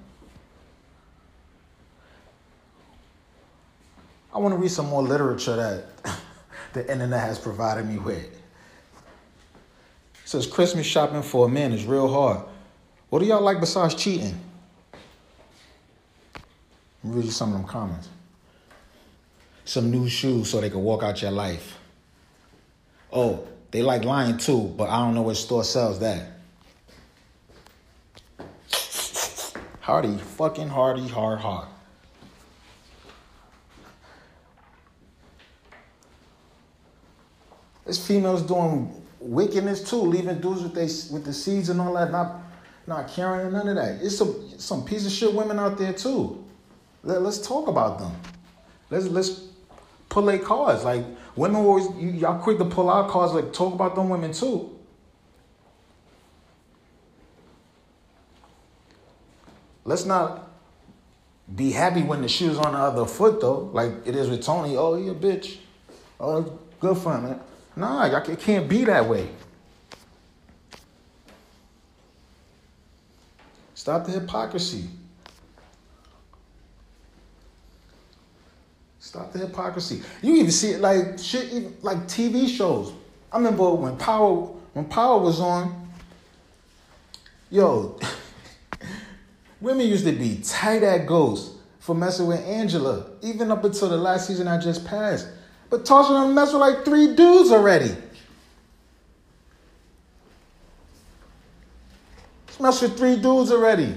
I 4.33 4.39
want 4.39 4.53
to 4.53 4.57
read 4.57 4.71
some 4.71 4.87
more 4.87 5.03
literature 5.03 5.55
that 5.55 5.85
the 6.73 6.91
internet 6.91 7.19
has 7.19 7.37
provided 7.37 7.85
me 7.85 7.99
with. 7.99 8.23
It 8.23 8.31
says 10.25 10.47
Christmas 10.47 10.87
shopping 10.87 11.21
for 11.21 11.45
a 11.45 11.49
man 11.49 11.71
is 11.71 11.85
real 11.85 12.11
hard. 12.11 12.39
What 13.09 13.19
do 13.19 13.25
y'all 13.25 13.41
like 13.41 13.59
besides 13.59 13.93
cheating? 13.93 14.35
Read 17.03 17.31
some 17.31 17.53
of 17.53 17.59
them 17.59 17.67
comments. 17.67 18.09
Some 19.65 19.91
new 19.91 20.09
shoes 20.09 20.49
so 20.49 20.61
they 20.61 20.69
can 20.69 20.81
walk 20.81 21.03
out 21.03 21.21
your 21.21 21.31
life. 21.31 21.77
Oh, 23.11 23.47
they 23.69 23.83
like 23.83 24.03
lying 24.03 24.37
too, 24.37 24.73
but 24.75 24.89
I 24.89 24.99
don't 24.99 25.13
know 25.13 25.21
what 25.21 25.37
store 25.37 25.63
sells 25.63 25.99
that. 25.99 26.31
Hardy, 29.81 30.17
fucking 30.17 30.69
hardy, 30.69 31.07
hard, 31.07 31.39
hard. 31.39 31.67
females 38.05 38.41
doing 38.41 39.01
wickedness 39.19 39.89
too, 39.89 40.01
leaving 40.01 40.39
dudes 40.39 40.63
with 40.63 40.73
they 40.73 40.85
with 41.13 41.25
the 41.25 41.33
seeds 41.33 41.69
and 41.69 41.79
all 41.79 41.93
that, 41.93 42.11
not 42.11 42.41
not 42.85 43.07
caring 43.07 43.51
none 43.51 43.67
of 43.67 43.75
that. 43.75 44.01
It's 44.01 44.17
some 44.17 44.49
some 44.57 44.85
piece 44.85 45.05
of 45.05 45.11
shit 45.11 45.33
women 45.33 45.59
out 45.59 45.77
there 45.77 45.93
too. 45.93 46.43
Let, 47.03 47.21
let's 47.21 47.45
talk 47.45 47.67
about 47.67 47.99
them. 47.99 48.11
Let's 48.89 49.05
let's 49.05 49.47
pull 50.09 50.23
their 50.25 50.39
cards. 50.39 50.83
Like 50.83 51.05
women 51.35 51.57
always 51.57 51.87
you, 51.97 52.25
all 52.25 52.39
quick 52.39 52.57
to 52.57 52.65
pull 52.65 52.89
out 52.89 53.09
cards. 53.09 53.33
Like 53.33 53.53
talk 53.53 53.73
about 53.73 53.95
them 53.95 54.09
women 54.09 54.33
too. 54.33 54.69
Let's 59.85 60.05
not 60.05 60.49
be 61.53 61.71
happy 61.71 62.03
when 62.03 62.21
the 62.21 62.29
shoe's 62.29 62.57
on 62.57 62.73
the 62.73 62.79
other 62.79 63.05
foot 63.05 63.41
though. 63.41 63.69
Like 63.73 63.91
it 64.05 64.15
is 64.15 64.29
with 64.29 64.43
Toni. 64.43 64.75
Oh, 64.77 64.95
he 64.95 65.09
a 65.09 65.13
bitch. 65.13 65.57
Oh, 66.19 66.59
good 66.79 66.97
fun, 66.97 67.23
man. 67.23 67.39
Nah, 67.75 68.05
it 68.05 68.39
can't 68.39 68.69
be 68.69 68.85
that 68.85 69.07
way. 69.07 69.29
Stop 73.73 74.05
the 74.05 74.11
hypocrisy. 74.11 74.85
Stop 78.99 79.33
the 79.33 79.39
hypocrisy. 79.39 80.01
You 80.21 80.35
even 80.35 80.51
see 80.51 80.71
it 80.71 80.81
like 80.81 81.19
shit, 81.19 81.51
even 81.51 81.75
like 81.81 81.97
TV 82.07 82.47
shows. 82.47 82.93
I 83.31 83.37
remember 83.37 83.71
when 83.73 83.97
Power 83.97 84.35
when 84.73 84.85
Power 84.85 85.19
was 85.19 85.39
on. 85.39 85.89
Yo, 87.49 87.99
women 89.61 89.85
used 89.85 90.05
to 90.05 90.13
be 90.13 90.41
tight 90.43 90.83
at 90.83 91.05
ghosts 91.05 91.57
for 91.79 91.93
messing 91.93 92.27
with 92.27 92.39
Angela, 92.39 93.07
even 93.21 93.51
up 93.51 93.63
until 93.63 93.89
the 93.89 93.97
last 93.97 94.27
season 94.27 94.47
I 94.47 94.57
just 94.57 94.85
passed. 94.85 95.27
But 95.73 95.85
Tasha 95.85 96.09
done 96.09 96.35
messed 96.35 96.53
with 96.53 96.61
like 96.61 96.85
three 96.85 97.15
dudes 97.15 97.49
already. 97.49 97.95
Smashed 102.49 102.83
with 102.83 102.95
three 102.95 103.15
dudes 103.15 103.51
already. 103.51 103.95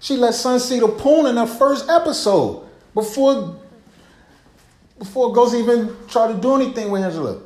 She 0.00 0.16
let 0.16 0.34
Sun 0.34 0.58
see 0.58 0.80
the 0.80 0.88
poon 0.88 1.26
in 1.26 1.36
her 1.36 1.46
first 1.46 1.88
episode 1.88 2.66
before 2.94 3.60
before 4.98 5.32
Ghost 5.32 5.54
even 5.54 5.96
tried 6.08 6.34
to 6.34 6.40
do 6.40 6.56
anything 6.56 6.90
with 6.90 7.04
Angela. 7.04 7.40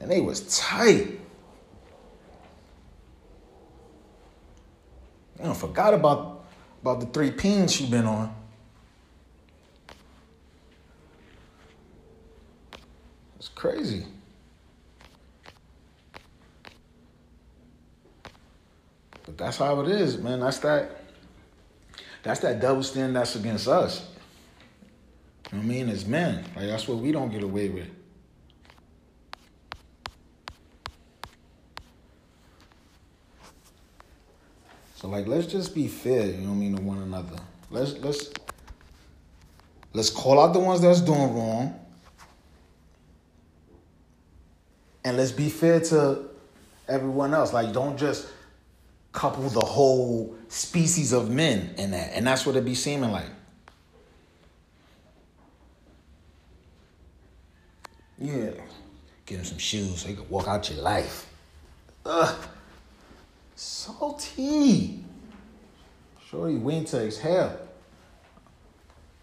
And 0.00 0.10
they 0.10 0.20
was 0.20 0.58
tight. 0.58 1.20
I 5.44 5.52
forgot 5.66 5.94
about, 5.94 6.44
about 6.82 7.00
the 7.00 7.06
three 7.06 7.30
pins 7.30 7.72
she 7.72 7.88
been 7.88 8.04
on. 8.04 8.34
It's 13.38 13.48
crazy. 13.48 14.04
But 19.24 19.38
that's 19.38 19.56
how 19.56 19.80
it 19.80 19.88
is, 19.88 20.18
man. 20.18 20.40
That's 20.40 20.58
that. 20.58 21.00
That's 22.22 22.40
that 22.40 22.60
double 22.60 22.82
standard 22.82 23.16
that's 23.20 23.36
against 23.36 23.68
us. 23.68 24.08
You 25.52 25.58
know 25.58 25.58
what 25.58 25.64
I 25.64 25.68
mean? 25.68 25.88
As 25.90 26.06
men, 26.06 26.42
like 26.56 26.66
that's 26.66 26.88
what 26.88 26.98
we 26.98 27.12
don't 27.12 27.30
get 27.30 27.42
away 27.42 27.68
with. 27.68 27.88
Like, 35.08 35.26
let's 35.26 35.46
just 35.46 35.74
be 35.74 35.88
fair. 35.88 36.26
You 36.26 36.38
know 36.38 36.50
what 36.50 36.54
I 36.54 36.58
mean 36.58 36.76
to 36.76 36.82
one 36.82 36.98
another. 36.98 37.36
Let's 37.70 37.92
let's 37.98 38.30
let's 39.92 40.10
call 40.10 40.40
out 40.40 40.52
the 40.52 40.60
ones 40.60 40.80
that's 40.80 41.00
doing 41.00 41.34
wrong 41.34 41.80
and 45.04 45.16
let's 45.16 45.32
be 45.32 45.48
fair 45.48 45.80
to 45.80 46.24
everyone 46.88 47.34
else. 47.34 47.52
Like, 47.52 47.72
don't 47.72 47.96
just 47.98 48.28
couple 49.12 49.48
the 49.48 49.64
whole 49.64 50.34
species 50.48 51.12
of 51.12 51.30
men 51.30 51.74
in 51.78 51.92
that. 51.92 52.10
And 52.14 52.26
that's 52.26 52.44
what 52.44 52.56
it 52.56 52.64
be 52.64 52.74
seeming 52.74 53.12
like. 53.12 53.30
Yeah. 58.18 58.50
Get 59.26 59.38
him 59.38 59.44
some 59.44 59.58
shoes 59.58 60.00
so 60.00 60.08
he 60.08 60.14
can 60.14 60.28
walk 60.28 60.48
out 60.48 60.68
your 60.70 60.82
life. 60.82 61.28
Ugh. 62.04 62.48
Salty. 63.54 65.04
Shorty 66.28 66.56
went 66.56 66.88
to 66.88 67.04
exhale. 67.04 67.60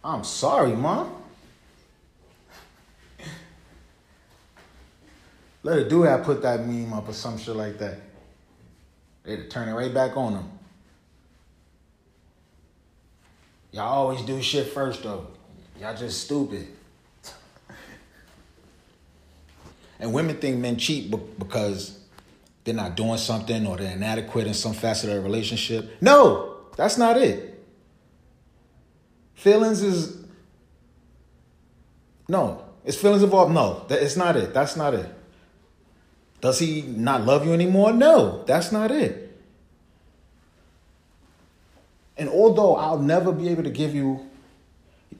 I'm 0.03 0.23
sorry, 0.23 0.73
mom. 0.73 1.15
Let 5.63 5.79
a 5.79 5.89
do 5.89 6.03
have 6.03 6.23
put 6.23 6.41
that 6.41 6.65
meme 6.65 6.93
up 6.93 7.09
or 7.09 7.13
some 7.13 7.37
shit 7.37 7.55
like 7.55 7.77
that. 7.79 7.99
They'd 9.23 9.51
turn 9.51 9.69
it 9.69 9.73
right 9.73 9.93
back 9.93 10.17
on 10.17 10.33
them. 10.33 10.49
Y'all 13.71 13.87
always 13.87 14.21
do 14.23 14.41
shit 14.41 14.67
first 14.67 15.03
though. 15.03 15.27
Y'all 15.79 15.95
just 15.95 16.25
stupid. 16.25 16.67
and 19.99 20.13
women 20.13 20.35
think 20.37 20.57
men 20.57 20.77
cheat 20.77 21.13
because 21.39 22.00
they're 22.63 22.75
not 22.75 22.95
doing 22.95 23.17
something 23.17 23.65
or 23.65 23.77
they're 23.77 23.95
inadequate 23.95 24.47
in 24.47 24.53
some 24.53 24.73
facet 24.73 25.09
of 25.09 25.17
a 25.17 25.21
relationship. 25.21 25.97
No, 26.01 26.57
that's 26.75 26.97
not 26.97 27.17
it. 27.17 27.63
Feelings 29.35 29.81
is 29.81 30.23
no. 32.27 32.63
It's 32.85 32.97
feelings 32.97 33.23
involved. 33.23 33.53
No, 33.53 33.85
that, 33.87 34.01
it's 34.01 34.15
not 34.15 34.35
it. 34.35 34.53
That's 34.53 34.75
not 34.75 34.93
it. 34.93 35.09
Does 36.41 36.59
he 36.59 36.81
not 36.81 37.25
love 37.25 37.45
you 37.45 37.53
anymore? 37.53 37.93
No, 37.93 38.43
that's 38.45 38.71
not 38.71 38.91
it. 38.91 39.39
And 42.17 42.29
although 42.29 42.75
I'll 42.75 42.99
never 42.99 43.31
be 43.31 43.49
able 43.49 43.63
to 43.63 43.69
give 43.69 43.95
you 43.95 44.27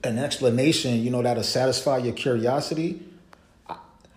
an 0.04 0.17
explanation, 0.17 1.04
you 1.04 1.12
know, 1.12 1.21
that'll 1.21 1.43
satisfy 1.43 1.97
your 1.97 2.13
curiosity, 2.13 3.04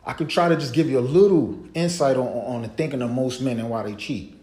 I, 0.07 0.13
could 0.13 0.29
try 0.29 0.49
to 0.49 0.57
just 0.57 0.75
give 0.75 0.89
you 0.89 0.99
a 0.99 1.01
little 1.01 1.59
insight 1.75 2.17
on, 2.17 2.27
on 2.27 2.63
the 2.63 2.69
thinking 2.69 3.03
of 3.03 3.11
most 3.11 3.41
men 3.41 3.59
and 3.59 3.71
why 3.71 3.83
they 3.83 3.95
cheat. 3.95 4.39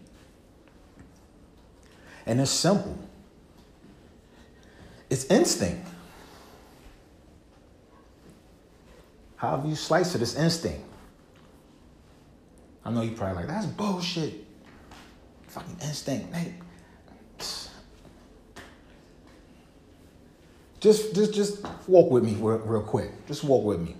And 2.26 2.40
it's 2.40 2.50
simple. 2.50 2.98
It's 5.10 5.24
instinct. 5.26 5.86
However 9.36 9.68
you 9.68 9.74
slice 9.74 10.14
it, 10.14 10.22
it's 10.22 10.36
instinct. 10.36 10.84
I 12.84 12.90
know 12.90 13.02
you 13.02 13.12
probably 13.12 13.36
like, 13.36 13.48
that's 13.48 13.66
bullshit. 13.66 14.44
Fucking 15.48 15.76
instinct. 15.82 16.34
Hey. 16.34 16.54
Just, 20.80 21.14
just, 21.14 21.32
just 21.32 21.66
walk 21.86 22.10
with 22.10 22.24
me 22.24 22.34
real, 22.34 22.58
real 22.58 22.82
quick. 22.82 23.10
Just 23.28 23.44
walk 23.44 23.64
with 23.64 23.80
me. 23.80 23.94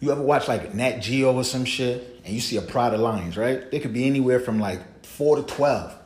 You 0.00 0.12
ever 0.12 0.22
watch 0.22 0.46
like 0.46 0.74
Nat 0.74 1.00
Geo 1.00 1.34
or 1.34 1.44
some 1.44 1.64
shit, 1.64 2.20
and 2.24 2.32
you 2.32 2.40
see 2.40 2.56
a 2.56 2.62
pride 2.62 2.94
of 2.94 3.00
lions, 3.00 3.36
right? 3.36 3.68
They 3.70 3.80
could 3.80 3.92
be 3.92 4.06
anywhere 4.06 4.38
from 4.38 4.60
like 4.60 5.04
four 5.04 5.36
to 5.36 5.42
twelve, 5.42 5.96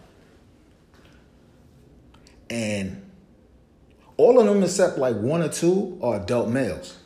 and 2.48 3.02
all 4.16 4.40
of 4.40 4.46
them 4.46 4.62
except 4.62 4.98
like 4.98 5.16
one 5.16 5.42
or 5.42 5.48
two 5.48 5.98
are 6.02 6.16
adult 6.16 6.48
males. 6.48 6.96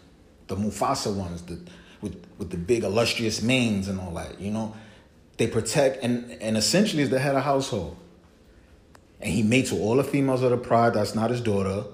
The 0.46 0.54
Mufasa 0.54 1.12
ones, 1.12 1.42
the 1.42 1.58
with 2.00 2.24
with 2.38 2.50
the 2.50 2.56
big 2.56 2.84
illustrious 2.84 3.42
manes 3.42 3.88
and 3.88 3.98
all 3.98 4.12
that. 4.14 4.40
You 4.40 4.52
know, 4.52 4.74
they 5.38 5.48
protect 5.48 6.04
and 6.04 6.30
and 6.40 6.56
essentially 6.56 7.02
is 7.02 7.10
the 7.10 7.18
head 7.18 7.34
of 7.34 7.42
household. 7.42 7.96
And 9.20 9.32
he 9.32 9.42
mates 9.42 9.72
with 9.72 9.80
all 9.80 9.96
the 9.96 10.04
females 10.04 10.42
of 10.42 10.50
the 10.50 10.58
pride. 10.58 10.94
That's 10.94 11.14
not 11.14 11.30
his 11.30 11.40
daughter. 11.40 11.84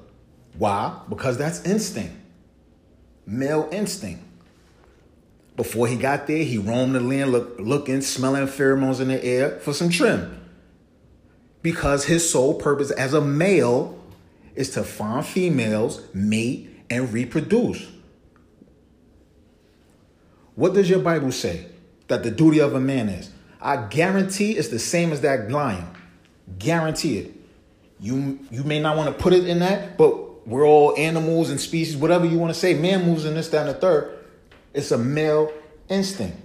Why? 0.59 1.01
Because 1.09 1.39
that's 1.39 1.65
instinct, 1.65 2.15
male 3.25 3.69
instinct. 3.73 4.25
Before 5.57 5.87
he 5.87 5.97
got 5.97 6.27
there, 6.27 6.43
he 6.43 6.59
roamed 6.59 6.95
the 6.95 7.01
land, 7.01 7.31
look, 7.31 7.57
looking, 7.59 8.01
smelling 8.01 8.47
pheromones 8.47 9.01
in 9.01 9.09
the 9.09 9.23
air 9.23 9.59
for 9.61 9.73
some 9.73 9.91
trim. 9.91 10.41
Because 11.61 12.07
his 12.07 12.29
sole 12.29 12.55
purpose 12.55 12.91
as 12.91 13.13
a 13.13 13.21
male 13.21 13.99
is 14.55 14.71
to 14.71 14.83
find 14.83 15.25
females, 15.25 16.03
mate, 16.15 16.71
and 16.91 17.13
reproduce. 17.13 17.87
What 20.55 20.75
does 20.75 20.89
your 20.91 20.99
Bible 20.99 21.33
say 21.33 21.67
that 22.09 22.23
the 22.23 22.31
duty 22.31 22.61
of 22.61 22.75
a 22.75 22.81
man 22.81 23.09
is? 23.09 23.31
I 23.61 23.77
guarantee 23.77 24.53
it's 24.53 24.69
the 24.69 24.79
same 24.79 25.13
as 25.13 25.21
that 25.21 25.51
lion. 25.51 25.87
Guarantee 26.59 27.19
it. 27.19 27.35
You 28.01 28.41
you 28.51 28.65
may 28.65 28.81
not 28.81 28.97
want 28.97 29.17
to 29.17 29.23
put 29.23 29.33
it 29.33 29.47
in 29.47 29.61
that, 29.61 29.97
but 29.97 30.47
we're 30.47 30.67
all 30.67 30.97
animals 30.99 31.51
and 31.51 31.61
species, 31.61 31.97
whatever 31.97 32.27
you 32.27 32.39
want 32.39 32.53
to 32.53 32.59
say. 32.59 32.75
Man 32.75 33.07
moves 33.07 33.25
in 33.25 33.35
this, 33.35 33.49
that, 33.51 33.67
and 33.67 33.77
the 33.77 33.81
third. 33.81 34.22
It's 34.75 34.91
a 34.91 34.99
male 34.99 35.53
instinct. 35.89 36.39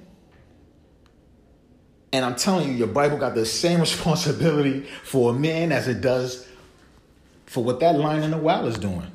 And 2.11 2.25
I'm 2.25 2.35
telling 2.35 2.69
you, 2.69 2.73
your 2.73 2.87
Bible 2.87 3.17
got 3.17 3.35
the 3.35 3.45
same 3.45 3.79
responsibility 3.81 4.87
for 5.03 5.31
a 5.31 5.33
man 5.33 5.71
as 5.71 5.87
it 5.87 6.01
does 6.01 6.47
for 7.45 7.63
what 7.63 7.79
that 7.79 7.95
lion 7.95 8.23
in 8.23 8.31
the 8.31 8.37
wild 8.37 8.67
is 8.67 8.77
doing. 8.77 9.11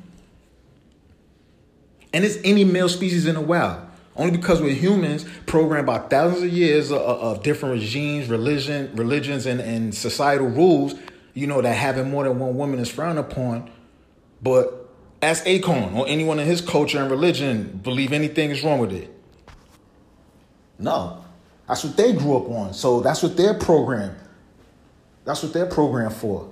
And 2.13 2.23
it's 2.23 2.37
any 2.43 2.63
male 2.63 2.89
species 2.89 3.25
in 3.25 3.35
the 3.35 3.41
wild. 3.41 3.87
Only 4.15 4.37
because 4.37 4.61
we're 4.61 4.75
humans 4.75 5.25
programmed 5.47 5.87
by 5.87 5.97
thousands 5.97 6.43
of 6.43 6.49
years 6.49 6.91
of, 6.91 7.01
of 7.01 7.41
different 7.41 7.81
regimes, 7.81 8.29
religion, 8.29 8.91
religions, 8.95 9.47
and, 9.47 9.59
and 9.59 9.93
societal 9.93 10.47
rules, 10.47 10.93
you 11.33 11.47
know, 11.47 11.61
that 11.61 11.73
having 11.73 12.11
more 12.11 12.23
than 12.23 12.37
one 12.37 12.55
woman 12.55 12.79
is 12.79 12.89
frowned 12.89 13.17
upon. 13.17 13.71
But 14.43 14.82
Ask 15.23 15.45
Akon 15.45 15.95
or 15.95 16.05
anyone 16.07 16.37
in 16.37 16.45
his 16.45 16.59
culture 16.59 16.99
and 16.99 17.09
religion 17.09 17.79
believe 17.81 18.11
anything 18.11 18.51
is 18.51 18.61
wrong 18.61 18.79
with 18.79 18.91
it. 18.91 19.09
No. 20.77 21.23
That's 21.65 21.83
what 21.83 21.95
they 21.95 22.11
grew 22.11 22.35
up 22.35 22.49
on. 22.49 22.73
So 22.73 22.99
that's 22.99 23.23
what 23.23 23.37
their 23.37 23.53
program. 23.53 24.17
That's 25.23 25.41
what 25.41 25.53
they're 25.53 25.65
programmed 25.65 26.13
for. 26.13 26.49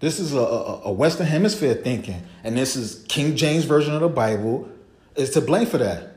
This 0.00 0.18
is 0.18 0.34
a, 0.34 0.40
a, 0.40 0.82
a 0.86 0.92
Western 0.92 1.26
Hemisphere 1.26 1.74
thinking, 1.74 2.22
and 2.42 2.56
this 2.56 2.74
is 2.74 3.04
King 3.08 3.36
James 3.36 3.64
version 3.64 3.94
of 3.94 4.00
the 4.00 4.08
Bible 4.08 4.68
is 5.14 5.30
to 5.30 5.40
blame 5.40 5.66
for 5.66 5.78
that. 5.78 6.16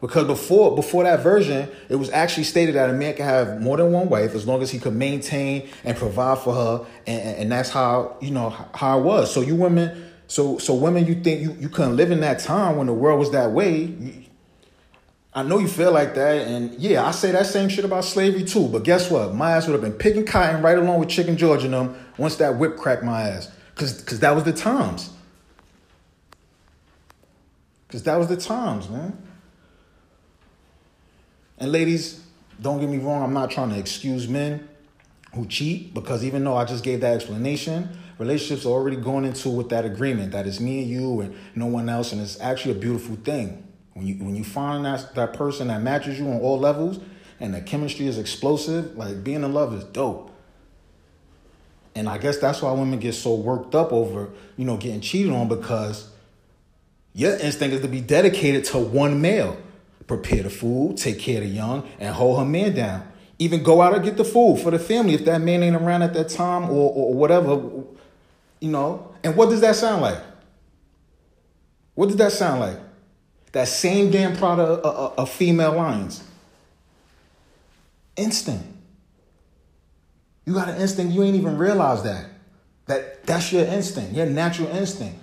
Because 0.00 0.28
before 0.28 0.76
before 0.76 1.02
that 1.02 1.20
version, 1.24 1.68
it 1.88 1.96
was 1.96 2.08
actually 2.10 2.44
stated 2.44 2.76
that 2.76 2.88
a 2.88 2.92
man 2.92 3.14
can 3.14 3.24
have 3.24 3.60
more 3.60 3.76
than 3.76 3.90
one 3.90 4.08
wife 4.08 4.36
as 4.36 4.46
long 4.46 4.62
as 4.62 4.70
he 4.70 4.78
could 4.78 4.94
maintain 4.94 5.68
and 5.82 5.96
provide 5.96 6.38
for 6.38 6.54
her, 6.54 6.86
and, 7.08 7.36
and 7.36 7.52
that's 7.52 7.68
how 7.68 8.16
you 8.20 8.30
know 8.30 8.50
how 8.74 9.00
it 9.00 9.02
was. 9.02 9.34
So 9.34 9.40
you 9.40 9.56
women, 9.56 10.07
so 10.28 10.58
so 10.58 10.74
women, 10.74 11.06
you 11.06 11.14
think 11.16 11.40
you, 11.40 11.56
you 11.58 11.68
couldn't 11.68 11.96
live 11.96 12.10
in 12.10 12.20
that 12.20 12.38
time 12.38 12.76
when 12.76 12.86
the 12.86 12.92
world 12.92 13.18
was 13.18 13.32
that 13.32 13.50
way? 13.50 14.26
I 15.34 15.42
know 15.42 15.58
you 15.58 15.68
feel 15.68 15.92
like 15.92 16.14
that, 16.14 16.46
and 16.46 16.74
yeah, 16.74 17.06
I 17.06 17.12
say 17.12 17.32
that 17.32 17.46
same 17.46 17.68
shit 17.68 17.84
about 17.84 18.04
slavery 18.04 18.44
too. 18.44 18.68
But 18.68 18.84
guess 18.84 19.10
what? 19.10 19.34
My 19.34 19.52
ass 19.52 19.66
would 19.66 19.72
have 19.72 19.82
been 19.82 19.92
picking 19.92 20.26
cotton 20.26 20.62
right 20.62 20.76
along 20.76 21.00
with 21.00 21.08
Chicken 21.08 21.36
George 21.36 21.64
and 21.64 21.72
them 21.72 21.96
once 22.18 22.36
that 22.36 22.58
whip 22.58 22.76
cracked 22.76 23.02
my 23.02 23.22
ass, 23.22 23.50
cause 23.74 24.02
cause 24.02 24.20
that 24.20 24.34
was 24.34 24.44
the 24.44 24.52
times. 24.52 25.10
Cause 27.88 28.02
that 28.02 28.16
was 28.16 28.28
the 28.28 28.36
times, 28.36 28.90
man. 28.90 29.16
And 31.56 31.72
ladies, 31.72 32.22
don't 32.60 32.80
get 32.80 32.88
me 32.90 32.98
wrong, 32.98 33.22
I'm 33.22 33.32
not 33.32 33.50
trying 33.50 33.70
to 33.70 33.78
excuse 33.78 34.28
men 34.28 34.68
who 35.34 35.46
cheat 35.46 35.94
because 35.94 36.22
even 36.22 36.44
though 36.44 36.56
I 36.56 36.66
just 36.66 36.84
gave 36.84 37.00
that 37.00 37.14
explanation, 37.14 37.88
relationships 38.18 38.66
are 38.66 38.70
already 38.70 38.96
going 38.96 39.24
into 39.24 39.48
with 39.48 39.68
that 39.70 39.84
agreement 39.84 40.32
that 40.32 40.46
it's 40.46 40.60
me 40.60 40.82
and 40.82 40.90
you 40.90 41.20
and 41.20 41.34
no 41.54 41.66
one 41.66 41.88
else, 41.88 42.12
and 42.12 42.20
it's 42.20 42.40
actually 42.40 42.72
a 42.72 42.78
beautiful 42.78 43.16
thing. 43.16 43.64
When 43.94 44.06
you 44.06 44.14
when 44.16 44.36
you 44.36 44.44
find 44.44 44.84
that 44.84 45.14
that 45.14 45.32
person 45.32 45.68
that 45.68 45.82
matches 45.82 46.18
you 46.18 46.28
on 46.28 46.40
all 46.40 46.58
levels 46.58 47.00
and 47.40 47.54
the 47.54 47.60
chemistry 47.60 48.06
is 48.06 48.18
explosive, 48.18 48.96
like 48.96 49.24
being 49.24 49.42
in 49.42 49.52
love 49.52 49.74
is 49.74 49.84
dope. 49.84 50.30
And 51.94 52.08
I 52.08 52.18
guess 52.18 52.38
that's 52.38 52.62
why 52.62 52.70
women 52.72 53.00
get 53.00 53.14
so 53.14 53.34
worked 53.34 53.74
up 53.74 53.92
over, 53.92 54.30
you 54.56 54.64
know, 54.64 54.76
getting 54.76 55.00
cheated 55.00 55.32
on 55.32 55.48
because 55.48 56.10
your 57.12 57.36
instinct 57.38 57.74
is 57.74 57.80
to 57.82 57.88
be 57.88 58.00
dedicated 58.00 58.64
to 58.66 58.78
one 58.78 59.20
male. 59.20 59.56
Prepare 60.06 60.44
the 60.44 60.50
food, 60.50 60.96
take 60.96 61.18
care 61.18 61.42
of 61.42 61.48
the 61.48 61.50
young, 61.50 61.88
and 61.98 62.14
hold 62.14 62.38
her 62.38 62.44
man 62.44 62.74
down. 62.74 63.06
Even 63.40 63.64
go 63.64 63.82
out 63.82 63.94
and 63.94 64.04
get 64.04 64.16
the 64.16 64.24
food 64.24 64.60
for 64.60 64.70
the 64.70 64.78
family 64.78 65.14
if 65.14 65.24
that 65.24 65.40
man 65.40 65.62
ain't 65.62 65.76
around 65.76 66.02
at 66.02 66.14
that 66.14 66.28
time 66.28 66.70
or, 66.70 66.92
or 66.92 67.14
whatever, 67.14 67.60
you 68.60 68.70
know. 68.70 69.14
And 69.24 69.36
what 69.36 69.50
does 69.50 69.60
that 69.60 69.76
sound 69.76 70.02
like? 70.02 70.18
What 71.94 72.06
does 72.06 72.16
that 72.16 72.32
sound 72.32 72.60
like? 72.60 72.76
That 73.52 73.68
same 73.68 74.10
damn 74.10 74.36
product 74.36 74.84
of, 74.84 74.96
of, 74.96 75.18
of 75.18 75.30
female 75.30 75.72
lions. 75.72 76.22
Instinct. 78.16 78.64
You 80.44 80.54
got 80.54 80.68
an 80.68 80.80
instinct, 80.80 81.12
you 81.12 81.22
ain't 81.22 81.36
even 81.36 81.58
realize 81.58 82.02
that. 82.04 82.26
That 82.86 83.26
that's 83.26 83.52
your 83.52 83.66
instinct, 83.66 84.14
your 84.14 84.26
natural 84.26 84.68
instinct. 84.68 85.18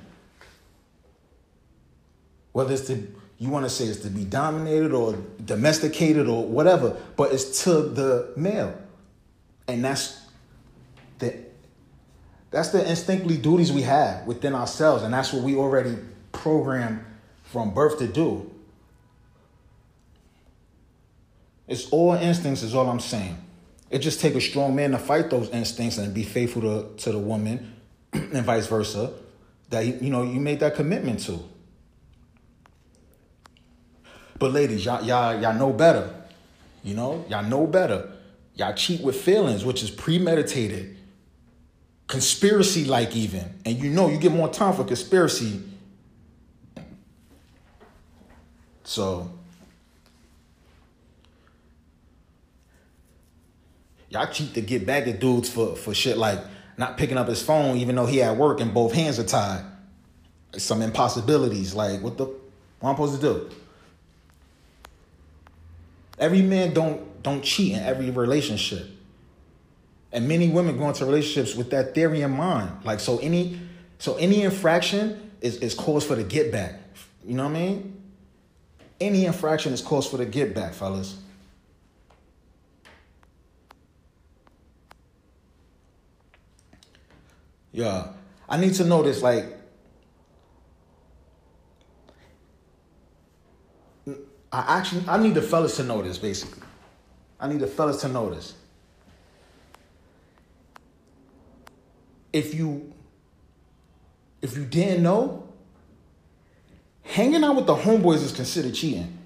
Whether 2.51 2.73
it's 2.73 2.87
to 2.87 3.07
you 3.37 3.49
want 3.49 3.65
to 3.65 3.69
say 3.69 3.85
it's 3.85 4.01
to 4.01 4.09
be 4.09 4.23
dominated 4.23 4.93
or 4.93 5.17
domesticated 5.43 6.27
or 6.27 6.45
whatever, 6.45 6.95
but 7.17 7.33
it's 7.33 7.63
to 7.63 7.81
the 7.81 8.33
male. 8.37 8.79
And 9.67 9.83
that's 9.83 10.24
that's 12.55 12.69
the 12.69 12.89
instinctively 12.89 13.35
duties 13.35 13.73
we 13.73 13.81
have 13.81 14.25
within 14.25 14.55
ourselves, 14.55 15.03
and 15.03 15.13
that's 15.13 15.33
what 15.33 15.43
we 15.43 15.57
already 15.57 15.97
programmed 16.31 17.03
from 17.43 17.73
birth 17.73 17.99
to 17.99 18.07
do. 18.07 18.49
It's 21.67 21.89
all 21.89 22.13
instincts, 22.13 22.63
is 22.63 22.73
all 22.73 22.89
I'm 22.89 23.01
saying. 23.01 23.35
It 23.89 23.99
just 23.99 24.21
take 24.21 24.35
a 24.35 24.41
strong 24.41 24.73
man 24.73 24.91
to 24.91 24.97
fight 24.97 25.29
those 25.29 25.49
instincts 25.49 25.97
and 25.97 26.13
be 26.13 26.23
faithful 26.23 26.61
to, 26.61 26.95
to 27.03 27.11
the 27.11 27.19
woman, 27.19 27.75
and 28.13 28.45
vice 28.45 28.67
versa. 28.67 29.11
That 29.71 30.01
you 30.01 30.09
know 30.09 30.23
you 30.23 30.39
made 30.39 30.61
that 30.61 30.75
commitment 30.75 31.19
to. 31.25 31.43
But 34.39 34.53
ladies, 34.53 34.85
y'all, 34.85 35.03
y'all, 35.03 35.41
y'all 35.41 35.55
know 35.55 35.73
better. 35.73 36.23
You 36.85 36.93
know, 36.93 37.25
y'all 37.27 37.43
know 37.43 37.67
better. 37.67 38.13
Y'all 38.53 38.73
cheat 38.75 39.01
with 39.01 39.19
feelings, 39.19 39.65
which 39.65 39.83
is 39.83 39.91
premeditated, 39.91 40.95
conspiracy 42.07 42.85
like 42.85 43.15
even. 43.15 43.53
And 43.65 43.77
you 43.77 43.89
know 43.89 44.09
you 44.09 44.17
get 44.17 44.31
more 44.31 44.49
time 44.49 44.73
for 44.73 44.83
conspiracy. 44.83 45.61
So 48.83 49.31
y'all 54.09 54.27
cheat 54.27 54.53
to 54.53 54.61
get 54.61 54.85
back 54.85 55.07
at 55.07 55.19
dudes 55.19 55.49
for, 55.49 55.75
for 55.75 55.93
shit 55.93 56.17
like 56.17 56.39
not 56.77 56.97
picking 56.97 57.17
up 57.17 57.27
his 57.27 57.41
phone 57.41 57.77
even 57.77 57.95
though 57.95 58.05
he 58.05 58.21
at 58.21 58.37
work 58.37 58.59
and 58.59 58.73
both 58.73 58.93
hands 58.93 59.19
are 59.19 59.23
tied. 59.23 59.63
Some 60.57 60.81
impossibilities. 60.81 61.73
Like 61.73 62.01
what 62.01 62.17
the 62.17 62.25
what 62.79 62.89
I'm 62.89 62.95
supposed 62.95 63.19
to 63.19 63.21
do? 63.21 63.49
Every 66.19 66.41
man 66.41 66.73
don't 66.73 67.23
don't 67.23 67.43
cheat 67.43 67.73
in 67.73 67.79
every 67.79 68.11
relationship. 68.11 68.94
And 70.15 70.29
many 70.29 70.47
women 70.47 70.77
go 70.77 70.87
into 70.87 71.05
relationships 71.05 71.57
with 71.57 71.71
that 71.71 71.93
theory 71.93 72.21
in 72.21 72.31
mind. 72.31 72.85
Like 72.85 73.01
so 73.01 73.17
any 73.17 73.59
so 73.99 74.15
any 74.15 74.43
infraction 74.43 75.31
is, 75.41 75.57
is 75.57 75.73
cause 75.73 76.05
for 76.05 76.15
the 76.15 76.23
get 76.23 76.53
back. 76.53 76.79
You 77.25 77.33
know 77.33 77.43
what 77.43 77.57
I 77.57 77.59
mean? 77.59 78.01
Any 79.01 79.25
infraction 79.25 79.73
is 79.73 79.81
cause 79.81 80.07
for 80.07 80.15
the 80.15 80.25
get 80.25 80.55
back, 80.55 80.73
fellas. 80.73 81.17
Yeah. 87.73 88.07
I 88.47 88.55
need 88.55 88.73
to 88.75 88.85
know 88.85 89.03
this 89.03 89.21
like 89.21 89.53
I 94.07 94.77
actually 94.77 95.03
I 95.09 95.21
need 95.21 95.33
the 95.33 95.41
fellas 95.41 95.75
to 95.75 95.83
know 95.83 96.01
this 96.01 96.17
basically. 96.17 96.63
I 97.37 97.49
need 97.49 97.59
the 97.59 97.67
fellas 97.67 97.99
to 97.99 98.07
know 98.07 98.33
this. 98.33 98.53
If 102.35 102.53
you 102.53 102.91
if 104.41 104.57
you 104.57 104.65
didn't 104.65 105.01
know, 105.01 105.47
hanging 107.01 107.45
out 107.45 107.55
with 107.55 107.65
the 107.65 107.75
homeboys 107.75 108.21
is 108.21 108.33
considered 108.33 108.73
cheating. 108.73 109.17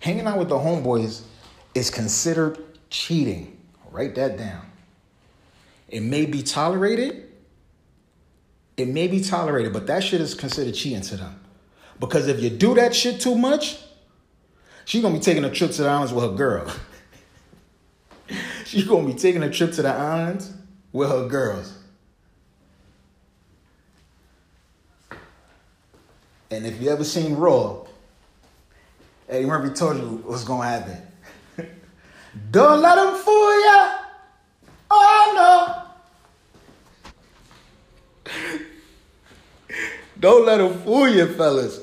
Hanging 0.00 0.26
out 0.26 0.36
with 0.40 0.48
the 0.48 0.56
homeboys 0.56 1.22
is 1.76 1.90
considered 1.90 2.58
cheating. 2.90 3.56
Write 3.92 4.16
that 4.16 4.36
down. 4.36 4.66
It 5.88 6.00
may 6.00 6.26
be 6.26 6.42
tolerated. 6.42 7.30
It 8.76 8.88
may 8.88 9.06
be 9.06 9.22
tolerated, 9.22 9.72
but 9.72 9.86
that 9.86 10.02
shit 10.02 10.20
is 10.20 10.34
considered 10.34 10.74
cheating 10.74 11.02
to 11.02 11.16
them. 11.18 11.40
Because 12.00 12.26
if 12.26 12.42
you 12.42 12.50
do 12.50 12.74
that 12.74 12.96
shit 12.96 13.20
too 13.20 13.36
much, 13.36 13.78
she's 14.86 15.02
gonna 15.02 15.14
be 15.14 15.20
taking 15.20 15.44
a 15.44 15.50
trip 15.50 15.70
to 15.70 15.82
the 15.82 15.88
islands 15.88 16.12
with 16.12 16.24
her 16.24 16.36
girl. 16.36 16.68
She's 18.72 18.84
gonna 18.84 19.06
be 19.06 19.12
taking 19.12 19.42
a 19.42 19.50
trip 19.50 19.70
to 19.70 19.82
the 19.82 19.90
islands 19.90 20.50
with 20.92 21.10
her 21.10 21.28
girls. 21.28 21.76
And 26.50 26.66
if 26.66 26.80
you 26.80 26.88
ever 26.88 27.04
seen 27.04 27.34
Raw, 27.34 27.84
Eddie 29.28 29.44
Murphy 29.44 29.74
told 29.74 29.98
you 29.98 30.22
what's 30.24 30.44
gonna 30.44 30.66
happen. 30.66 30.96
Don't 32.50 32.80
let 32.80 32.94
them 32.94 33.14
fool 33.14 33.64
ya. 33.64 33.98
Oh 34.90 35.84
no. 38.24 38.32
Don't 40.18 40.46
let 40.46 40.56
them 40.58 40.78
fool 40.80 41.08
you, 41.10 41.26
fellas. 41.34 41.78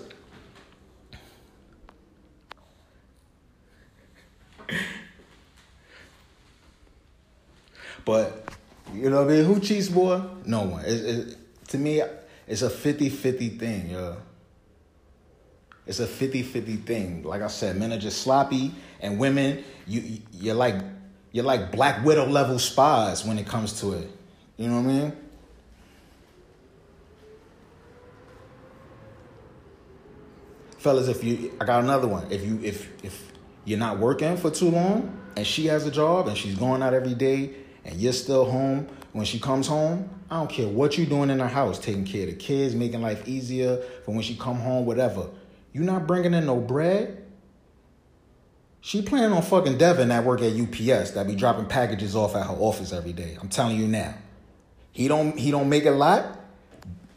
But 8.10 8.56
you 8.92 9.08
know 9.12 9.24
what 9.24 9.32
I 9.32 9.36
mean? 9.36 9.46
Who 9.46 9.60
cheats 9.60 9.92
more? 9.92 10.28
No 10.44 10.64
one. 10.64 10.84
It, 10.84 10.94
it, 10.94 11.38
to 11.68 11.78
me, 11.78 12.02
it's 12.48 12.64
a 12.64 12.70
50-50 12.70 13.60
thing, 13.60 13.92
yo. 13.92 14.18
It's 15.86 16.00
a 16.00 16.08
50-50 16.08 16.84
thing. 16.86 17.22
Like 17.22 17.44
I 17.44 17.48
said, 17.50 17.78
men 17.78 17.94
are 17.94 18.00
just 18.00 18.24
sloppy, 18.24 18.74
and 19.00 19.20
women, 19.20 19.64
you 19.86 20.22
you're 20.32 20.56
like 20.56 20.78
you're 21.32 21.46
like 21.46 21.72
Black 21.72 22.04
Widow 22.04 22.26
level 22.26 22.58
spies 22.58 23.24
when 23.24 23.38
it 23.38 23.46
comes 23.46 23.80
to 23.82 23.94
it. 23.94 24.10
You 24.58 24.70
know 24.70 24.82
what 24.82 24.90
I 24.90 24.94
mean? 24.94 25.18
Fellas, 30.80 31.08
if 31.10 31.24
you 31.24 31.56
I 31.62 31.66
got 31.66 31.84
another 31.84 32.08
one. 32.08 32.26
If 32.32 32.44
you 32.44 32.60
if 32.64 32.90
if 33.04 33.32
you're 33.66 33.78
not 33.78 34.00
working 34.00 34.36
for 34.36 34.50
too 34.50 34.72
long 34.72 35.16
and 35.36 35.46
she 35.46 35.68
has 35.68 35.86
a 35.86 35.92
job 35.92 36.28
and 36.28 36.36
she's 36.36 36.56
going 36.56 36.82
out 36.82 36.96
every 36.96 37.14
day 37.14 37.54
and 37.90 38.00
you're 38.00 38.14
still 38.14 38.50
home 38.50 38.88
when 39.14 39.26
she 39.26 39.40
comes 39.40 39.68
home, 39.68 40.10
I 40.30 40.38
don't 40.38 40.50
care 40.50 40.68
what 40.68 40.98
you're 40.98 41.08
doing 41.08 41.32
in 41.32 41.40
her 41.40 41.48
house, 41.48 41.80
taking 41.80 42.06
care 42.06 42.24
of 42.24 42.30
the 42.30 42.36
kids, 42.36 42.76
making 42.76 43.02
life 43.02 43.28
easier 43.28 43.82
for 44.06 44.14
when 44.14 44.22
she 44.22 44.36
come 44.36 44.58
home, 44.60 44.86
whatever. 44.86 45.30
You 45.74 45.82
not 45.82 46.06
bringing 46.06 46.34
in 46.34 46.46
no 46.46 46.58
bread. 46.58 47.26
She 48.82 49.02
planning 49.02 49.34
on 49.34 49.42
fucking 49.42 49.78
Devin 49.78 50.10
that 50.10 50.24
work 50.24 50.42
at 50.42 50.54
UPS 50.54 51.12
that 51.12 51.28
be 51.28 51.36
dropping 51.36 51.66
packages 51.66 52.16
off 52.16 52.36
at 52.36 52.46
her 52.46 52.54
office 52.54 52.94
every 52.94 53.14
day. 53.14 53.38
I'm 53.42 53.50
telling 53.50 53.78
you 53.78 53.88
now. 53.88 54.14
He 54.92 55.08
don't 55.08 55.38
he 55.38 55.52
don't 55.52 55.70
make 55.70 55.86
a 55.86 55.92
lot, 55.92 56.40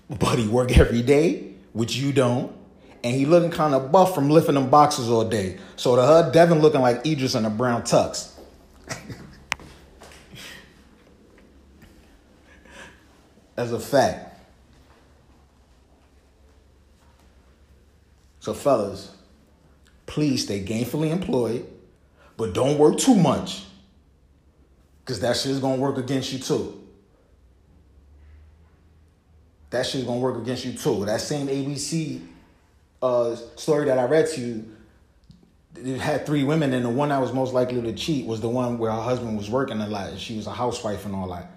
but 0.09 0.39
he 0.39 0.49
work 0.49 0.77
every 0.79 1.03
day, 1.03 1.55
which 1.73 1.97
you 1.97 2.13
don't. 2.13 2.57
And 3.05 3.15
he 3.15 3.27
looking 3.27 3.51
kind 3.51 3.75
of 3.75 3.91
buff 3.91 4.15
from 4.15 4.31
lifting 4.31 4.55
them 4.55 4.71
boxes 4.71 5.09
all 5.09 5.25
day. 5.25 5.59
So 5.77 5.97
to 5.97 6.03
her, 6.03 6.31
Devin 6.33 6.61
looking 6.61 6.81
like 6.81 7.05
Idris 7.07 7.35
in 7.35 7.45
a 7.45 7.51
brown 7.51 7.83
tux. 7.83 8.33
As 13.57 13.73
a 13.73 13.81
fact. 13.81 14.41
So 18.41 18.55
fellas, 18.55 19.15
please 20.07 20.43
stay 20.45 20.65
gainfully 20.65 21.11
employed, 21.11 21.67
but 22.37 22.53
don't 22.53 22.77
work 22.77 22.99
too 22.99 23.15
much. 23.15 23.65
Cause 25.05 25.21
that 25.21 25.37
shit 25.37 25.53
is 25.53 25.61
gonna 25.61 25.81
work 25.81 25.97
against 25.99 26.33
you 26.33 26.39
too. 26.39 26.83
That 29.71 29.87
shit's 29.87 30.05
gonna 30.05 30.21
work 30.21 30.37
against 30.37 30.67
you 30.67 30.75
too. 30.75 31.07
That 31.07 31.21
same 31.21 31.47
ABC 31.47 32.21
uh, 33.01 33.37
story 33.57 33.87
that 33.87 33.99
I 33.99 34.05
read 34.05 34.29
to 34.31 34.41
you, 34.41 34.77
it 35.77 35.99
had 35.99 36.27
three 36.27 36.45
women, 36.45 36.75
and 36.75 36.85
the 36.85 36.91
one 36.91 37.09
that 37.09 37.21
was 37.21 37.33
most 37.33 37.55
likely 37.55 37.81
to 37.81 37.93
cheat 37.95 38.27
was 38.27 38.43
the 38.43 38.51
one 38.51 38.77
where 38.77 38.93
her 38.93 39.01
husband 39.01 39.37
was 39.37 39.49
working 39.49 39.81
a 39.81 39.89
lot, 39.89 40.11
and 40.11 40.21
she 40.21 40.37
was 40.37 40.47
a 40.47 40.53
housewife 40.53 41.07
and 41.07 41.15
all 41.15 41.29
that. 41.31 41.52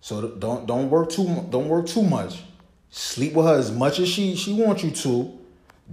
So 0.00 0.28
don't 0.28 0.66
don't 0.66 0.90
work 0.90 1.10
too 1.10 1.46
don't 1.50 1.68
work 1.68 1.86
too 1.86 2.02
much. 2.02 2.42
Sleep 2.90 3.34
with 3.34 3.46
her 3.46 3.58
as 3.58 3.72
much 3.72 3.98
as 3.98 4.08
she 4.08 4.36
she 4.36 4.52
wants 4.52 4.82
you 4.82 4.90
to. 4.90 5.38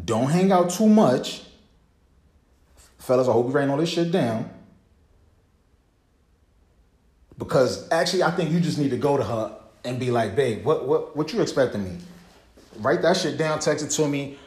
Don't 0.06 0.30
hang 0.30 0.51
out 0.51 0.70
too 0.70 0.88
much. 0.88 1.43
Fellas, 2.97 3.28
I 3.28 3.34
hope 3.34 3.47
you 3.47 3.51
writing 3.51 3.70
all 3.70 3.78
this 3.78 3.89
shit 3.89 4.12
down. 4.12 4.49
Because 7.38 7.91
actually, 7.91 8.24
I 8.24 8.32
think 8.32 8.51
you 8.51 8.60
just 8.60 8.78
need 8.78 8.91
to 8.91 8.97
go 8.97 9.18
to 9.18 9.24
her 9.24 9.58
and 9.84 9.99
be 9.99 10.12
like, 10.12 10.36
babe, 10.36 10.64
what 10.64 10.88
what 10.88 11.16
what 11.16 11.34
you 11.34 11.41
expecting 11.41 11.84
me? 11.84 11.97
Write 12.78 13.01
that 13.01 13.18
shit 13.18 13.38
down, 13.38 13.60
text 13.60 13.86
it 13.86 13.89
to 13.89 14.08
me, 14.08 14.38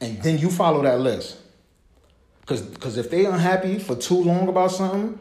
and 0.00 0.20
then 0.22 0.38
you 0.38 0.50
follow 0.50 0.82
that 0.82 1.00
list. 1.00 1.38
Cause 2.46 2.62
cause 2.80 2.96
if 2.96 3.10
they 3.10 3.26
unhappy 3.26 3.78
for 3.78 3.94
too 3.94 4.22
long 4.24 4.48
about 4.48 4.72
something 4.72 5.18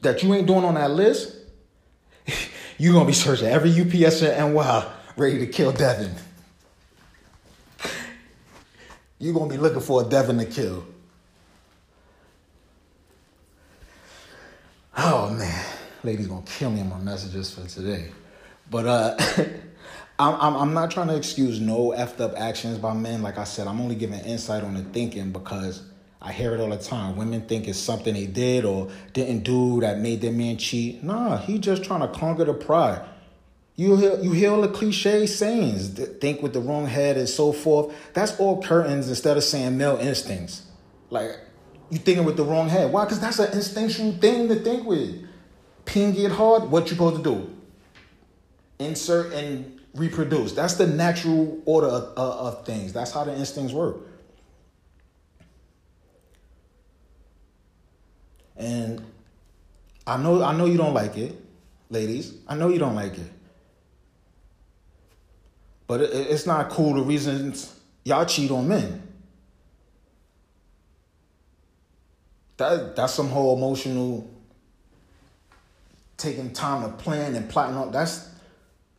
that 0.00 0.22
you 0.22 0.32
ain't 0.32 0.46
doing 0.46 0.64
on 0.64 0.74
that 0.74 0.90
list, 0.90 1.36
you're 2.80 2.94
gonna 2.94 3.04
be 3.04 3.12
searching 3.12 3.46
every 3.46 3.70
UPS 3.70 4.22
in 4.22 4.54
NY 4.54 4.90
ready 5.14 5.38
to 5.40 5.46
kill 5.46 5.70
Devin. 5.70 6.14
You're 9.18 9.34
gonna 9.34 9.50
be 9.50 9.58
looking 9.58 9.82
for 9.82 10.00
a 10.00 10.04
Devin 10.06 10.38
to 10.38 10.46
kill. 10.46 10.86
Oh 14.96 15.28
man, 15.28 15.66
ladies 16.02 16.26
gonna 16.26 16.40
kill 16.46 16.70
me 16.70 16.80
in 16.80 16.88
my 16.88 16.98
messages 16.98 17.52
for 17.52 17.68
today. 17.68 18.12
But 18.70 18.86
uh 18.86 19.16
I'm, 20.18 20.34
I'm, 20.40 20.56
I'm 20.56 20.74
not 20.74 20.90
trying 20.90 21.08
to 21.08 21.16
excuse 21.16 21.60
no 21.60 21.90
effed 21.90 22.20
up 22.20 22.32
actions 22.38 22.78
by 22.78 22.94
men. 22.94 23.22
Like 23.22 23.36
I 23.36 23.44
said, 23.44 23.66
I'm 23.66 23.80
only 23.82 23.94
giving 23.94 24.20
insight 24.20 24.64
on 24.64 24.72
the 24.72 24.84
thinking 24.84 25.32
because 25.32 25.82
I 26.22 26.32
hear 26.32 26.54
it 26.54 26.60
all 26.60 26.68
the 26.68 26.76
time. 26.76 27.16
Women 27.16 27.42
think 27.42 27.66
it's 27.66 27.78
something 27.78 28.12
they 28.12 28.26
did 28.26 28.64
or 28.64 28.90
didn't 29.12 29.40
do 29.40 29.80
that 29.80 29.98
made 29.98 30.20
their 30.20 30.32
man 30.32 30.58
cheat. 30.58 31.02
Nah, 31.02 31.38
he 31.38 31.58
just 31.58 31.82
trying 31.82 32.00
to 32.00 32.08
conquer 32.08 32.44
the 32.44 32.52
pride. 32.52 33.02
You 33.76 33.96
hear, 33.96 34.20
you 34.20 34.32
hear 34.32 34.50
all 34.50 34.60
the 34.60 34.68
cliche 34.68 35.26
sayings, 35.26 35.98
think 36.20 36.42
with 36.42 36.52
the 36.52 36.60
wrong 36.60 36.86
head 36.86 37.16
and 37.16 37.26
so 37.26 37.52
forth. 37.52 37.94
That's 38.12 38.38
all 38.38 38.62
curtains 38.62 39.08
instead 39.08 39.38
of 39.38 39.44
saying 39.44 39.78
male 39.78 39.96
instincts. 39.96 40.66
Like, 41.08 41.38
you 41.88 41.96
thinking 41.96 42.26
with 42.26 42.36
the 42.36 42.44
wrong 42.44 42.68
head. 42.68 42.92
Why? 42.92 43.04
Because 43.04 43.20
that's 43.20 43.38
an 43.38 43.52
instinctual 43.52 44.12
thing 44.12 44.48
to 44.48 44.56
think 44.56 44.86
with. 44.86 45.26
Ping 45.86 46.12
get 46.12 46.32
hard, 46.32 46.64
what 46.64 46.84
you 46.84 46.90
supposed 46.90 47.16
to 47.16 47.22
do? 47.22 47.50
Insert 48.78 49.32
and 49.32 49.80
reproduce. 49.94 50.52
That's 50.52 50.74
the 50.74 50.86
natural 50.86 51.62
order 51.64 51.86
of, 51.86 52.02
of, 52.18 52.56
of 52.58 52.66
things. 52.66 52.92
That's 52.92 53.12
how 53.12 53.24
the 53.24 53.34
instincts 53.34 53.72
work. 53.72 53.96
And 58.60 59.02
I 60.06 60.18
know 60.18 60.42
I 60.42 60.54
know 60.54 60.66
you 60.66 60.76
don't 60.76 60.92
like 60.92 61.16
it, 61.16 61.34
ladies. 61.88 62.34
I 62.46 62.54
know 62.54 62.68
you 62.68 62.78
don't 62.78 62.94
like 62.94 63.16
it. 63.16 63.32
But 65.86 66.02
it, 66.02 66.10
it's 66.12 66.46
not 66.46 66.68
cool 66.68 66.94
the 66.94 67.02
reasons 67.02 67.74
y'all 68.04 68.26
cheat 68.26 68.50
on 68.50 68.68
men. 68.68 69.02
That 72.58 72.94
that's 72.94 73.14
some 73.14 73.30
whole 73.30 73.56
emotional 73.56 74.30
taking 76.18 76.52
time 76.52 76.82
to 76.82 76.96
plan 77.02 77.34
and 77.34 77.48
plotting 77.48 77.76
on 77.76 77.90
that's 77.90 78.28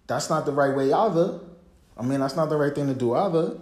that's 0.07 0.27
not 0.27 0.47
the 0.47 0.51
right 0.51 0.75
way 0.75 0.91
either. 0.91 1.39
I 1.95 2.01
mean, 2.01 2.19
that's 2.19 2.35
not 2.35 2.49
the 2.49 2.57
right 2.57 2.73
thing 2.73 2.87
to 2.87 2.95
do 2.95 3.13
either. 3.13 3.59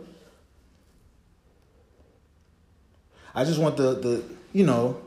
I 3.36 3.43
just 3.43 3.60
want 3.60 3.76
the 3.76 3.95
the 3.95 4.24
you 4.54 4.66
know, 4.66 5.02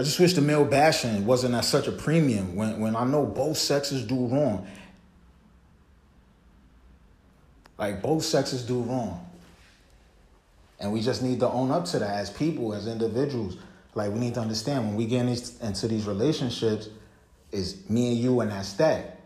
I 0.00 0.02
just 0.02 0.18
wish 0.18 0.32
the 0.32 0.40
male 0.40 0.64
bashing 0.64 1.26
wasn't 1.26 1.54
at 1.54 1.66
such 1.66 1.86
a 1.86 1.92
premium 1.92 2.56
when 2.56 2.80
when 2.80 2.96
I 2.96 3.04
know 3.04 3.26
both 3.26 3.58
sexes 3.58 4.02
do 4.02 4.28
wrong. 4.28 4.66
Like 7.76 8.00
both 8.00 8.24
sexes 8.24 8.62
do 8.62 8.80
wrong. 8.80 9.28
And 10.78 10.90
we 10.90 11.02
just 11.02 11.22
need 11.22 11.38
to 11.40 11.50
own 11.50 11.70
up 11.70 11.84
to 11.84 11.98
that 11.98 12.14
as 12.14 12.30
people, 12.30 12.72
as 12.72 12.86
individuals. 12.86 13.58
Like 13.94 14.10
we 14.10 14.20
need 14.20 14.32
to 14.34 14.40
understand 14.40 14.86
when 14.86 14.96
we 14.96 15.04
get 15.04 15.26
into 15.26 15.86
these 15.86 16.06
relationships, 16.06 16.88
is 17.52 17.86
me 17.90 18.12
and 18.12 18.16
you 18.16 18.40
and 18.40 18.50
that's 18.52 18.72
that. 18.74 19.20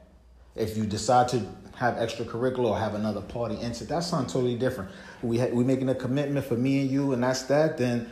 If 0.56 0.76
you 0.76 0.86
decide 0.86 1.28
to 1.28 1.46
have 1.76 1.94
extracurricular 1.98 2.70
or 2.70 2.76
have 2.76 2.96
another 2.96 3.20
party 3.20 3.60
into 3.60 3.84
that's 3.84 4.08
something 4.08 4.26
totally 4.26 4.56
different. 4.56 4.90
We 5.22 5.38
ha- 5.38 5.50
we 5.52 5.62
making 5.62 5.88
a 5.88 5.94
commitment 5.94 6.44
for 6.44 6.56
me 6.56 6.80
and 6.80 6.90
you 6.90 7.12
and 7.12 7.22
that's 7.22 7.42
that, 7.42 7.78
then 7.78 8.10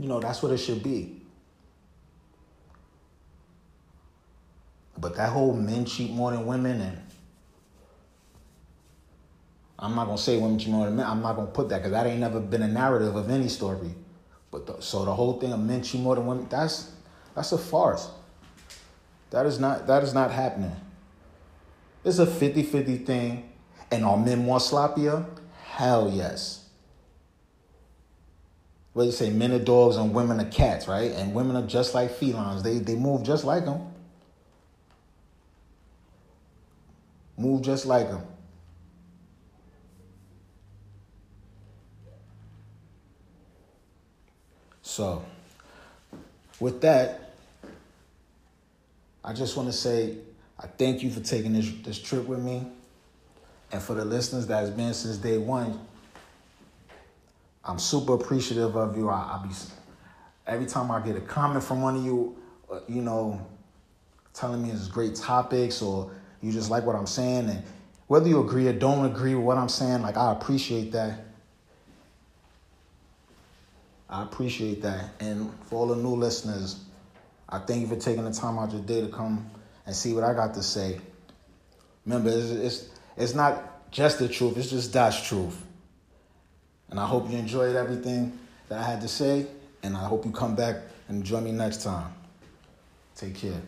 you 0.00 0.08
know 0.08 0.18
that's 0.18 0.42
what 0.42 0.50
it 0.50 0.58
should 0.58 0.82
be. 0.82 1.20
But 4.98 5.16
that 5.16 5.30
whole 5.30 5.54
men 5.54 5.84
cheat 5.84 6.10
more 6.10 6.30
than 6.30 6.46
women 6.46 6.80
and 6.80 6.98
I'm 9.78 9.94
not 9.94 10.06
gonna 10.06 10.18
say 10.18 10.38
women 10.38 10.58
cheat 10.58 10.70
more 10.70 10.86
than 10.86 10.96
men. 10.96 11.06
I'm 11.06 11.20
not 11.20 11.36
gonna 11.36 11.50
put 11.50 11.68
that 11.68 11.78
because 11.78 11.92
that 11.92 12.06
ain't 12.06 12.20
never 12.20 12.40
been 12.40 12.62
a 12.62 12.68
narrative 12.68 13.16
of 13.16 13.28
any 13.30 13.48
story. 13.48 13.94
But 14.50 14.66
the, 14.66 14.80
so 14.80 15.04
the 15.04 15.14
whole 15.14 15.38
thing 15.40 15.52
of 15.52 15.60
men 15.60 15.82
cheat 15.82 16.00
more 16.00 16.14
than 16.14 16.26
women, 16.26 16.46
that's 16.48 16.92
that's 17.34 17.52
a 17.52 17.58
farce. 17.58 18.08
That 19.30 19.46
is 19.46 19.58
not 19.58 19.86
that 19.86 20.02
is 20.02 20.14
not 20.14 20.30
happening. 20.30 20.74
It's 22.04 22.18
a 22.18 22.26
50-50 22.26 23.04
thing. 23.04 23.50
And 23.90 24.04
are 24.04 24.16
men 24.16 24.44
more 24.44 24.58
sloppier? 24.58 25.26
Hell 25.64 26.10
yes. 26.14 26.68
What 28.92 29.02
do 29.02 29.06
you 29.06 29.12
say? 29.12 29.30
Men 29.30 29.52
are 29.52 29.58
dogs 29.58 29.96
and 29.96 30.14
women 30.14 30.40
are 30.40 30.50
cats, 30.50 30.86
right? 30.86 31.10
And 31.10 31.34
women 31.34 31.56
are 31.56 31.66
just 31.66 31.94
like 31.94 32.12
felines. 32.12 32.62
They 32.62 32.78
they 32.78 32.94
move 32.94 33.22
just 33.24 33.44
like 33.44 33.64
them. 33.64 33.93
Move 37.36 37.62
just 37.62 37.86
like 37.86 38.08
them. 38.08 38.22
So, 44.82 45.24
with 46.60 46.80
that, 46.82 47.32
I 49.24 49.32
just 49.32 49.56
want 49.56 49.68
to 49.68 49.72
say 49.72 50.18
I 50.58 50.66
thank 50.66 51.02
you 51.02 51.10
for 51.10 51.20
taking 51.20 51.52
this 51.52 51.70
this 51.82 51.98
trip 51.98 52.26
with 52.26 52.38
me, 52.38 52.66
and 53.72 53.82
for 53.82 53.94
the 53.94 54.04
listeners 54.04 54.46
that 54.46 54.60
has 54.60 54.70
been 54.70 54.94
since 54.94 55.16
day 55.16 55.38
one. 55.38 55.80
I'm 57.64 57.78
super 57.78 58.14
appreciative 58.14 58.76
of 58.76 58.96
you. 58.96 59.08
I, 59.08 59.40
I 59.40 59.46
be 59.46 59.54
every 60.46 60.66
time 60.66 60.90
I 60.90 61.00
get 61.00 61.16
a 61.16 61.20
comment 61.20 61.64
from 61.64 61.82
one 61.82 61.96
of 61.96 62.04
you, 62.04 62.36
uh, 62.70 62.80
you 62.86 63.00
know, 63.00 63.44
telling 64.34 64.62
me 64.62 64.70
it's 64.70 64.86
great 64.86 65.14
topics 65.14 65.80
or 65.80 66.10
you 66.44 66.52
just 66.52 66.70
like 66.70 66.84
what 66.84 66.94
I'm 66.94 67.06
saying, 67.06 67.48
and 67.48 67.62
whether 68.06 68.28
you 68.28 68.40
agree 68.40 68.68
or 68.68 68.72
don't 68.72 69.06
agree 69.06 69.34
with 69.34 69.44
what 69.44 69.56
I'm 69.56 69.68
saying, 69.68 70.02
like 70.02 70.16
I 70.16 70.32
appreciate 70.32 70.92
that. 70.92 71.20
I 74.08 74.22
appreciate 74.22 74.82
that. 74.82 75.10
And 75.20 75.50
for 75.64 75.76
all 75.76 75.86
the 75.86 75.96
new 75.96 76.14
listeners, 76.14 76.84
I 77.48 77.58
thank 77.58 77.80
you 77.80 77.86
for 77.86 77.96
taking 77.96 78.24
the 78.24 78.32
time 78.32 78.58
out 78.58 78.72
your 78.72 78.82
day 78.82 79.00
to 79.00 79.08
come 79.08 79.50
and 79.86 79.96
see 79.96 80.12
what 80.12 80.22
I 80.22 80.34
got 80.34 80.54
to 80.54 80.62
say. 80.62 81.00
Remember, 82.04 82.30
it's, 82.30 82.50
it's, 82.50 82.88
it's 83.16 83.34
not 83.34 83.90
just 83.90 84.18
the 84.18 84.28
truth, 84.28 84.56
it's 84.56 84.70
just 84.70 84.92
God's 84.92 85.20
truth. 85.22 85.64
And 86.90 87.00
I 87.00 87.06
hope 87.06 87.30
you 87.30 87.38
enjoyed 87.38 87.74
everything 87.74 88.38
that 88.68 88.78
I 88.78 88.84
had 88.84 89.00
to 89.00 89.08
say, 89.08 89.46
and 89.82 89.96
I 89.96 90.04
hope 90.04 90.24
you 90.24 90.30
come 90.30 90.54
back 90.54 90.76
and 91.08 91.24
join 91.24 91.44
me 91.44 91.52
next 91.52 91.82
time. 91.82 92.12
Take 93.16 93.36
care. 93.36 93.60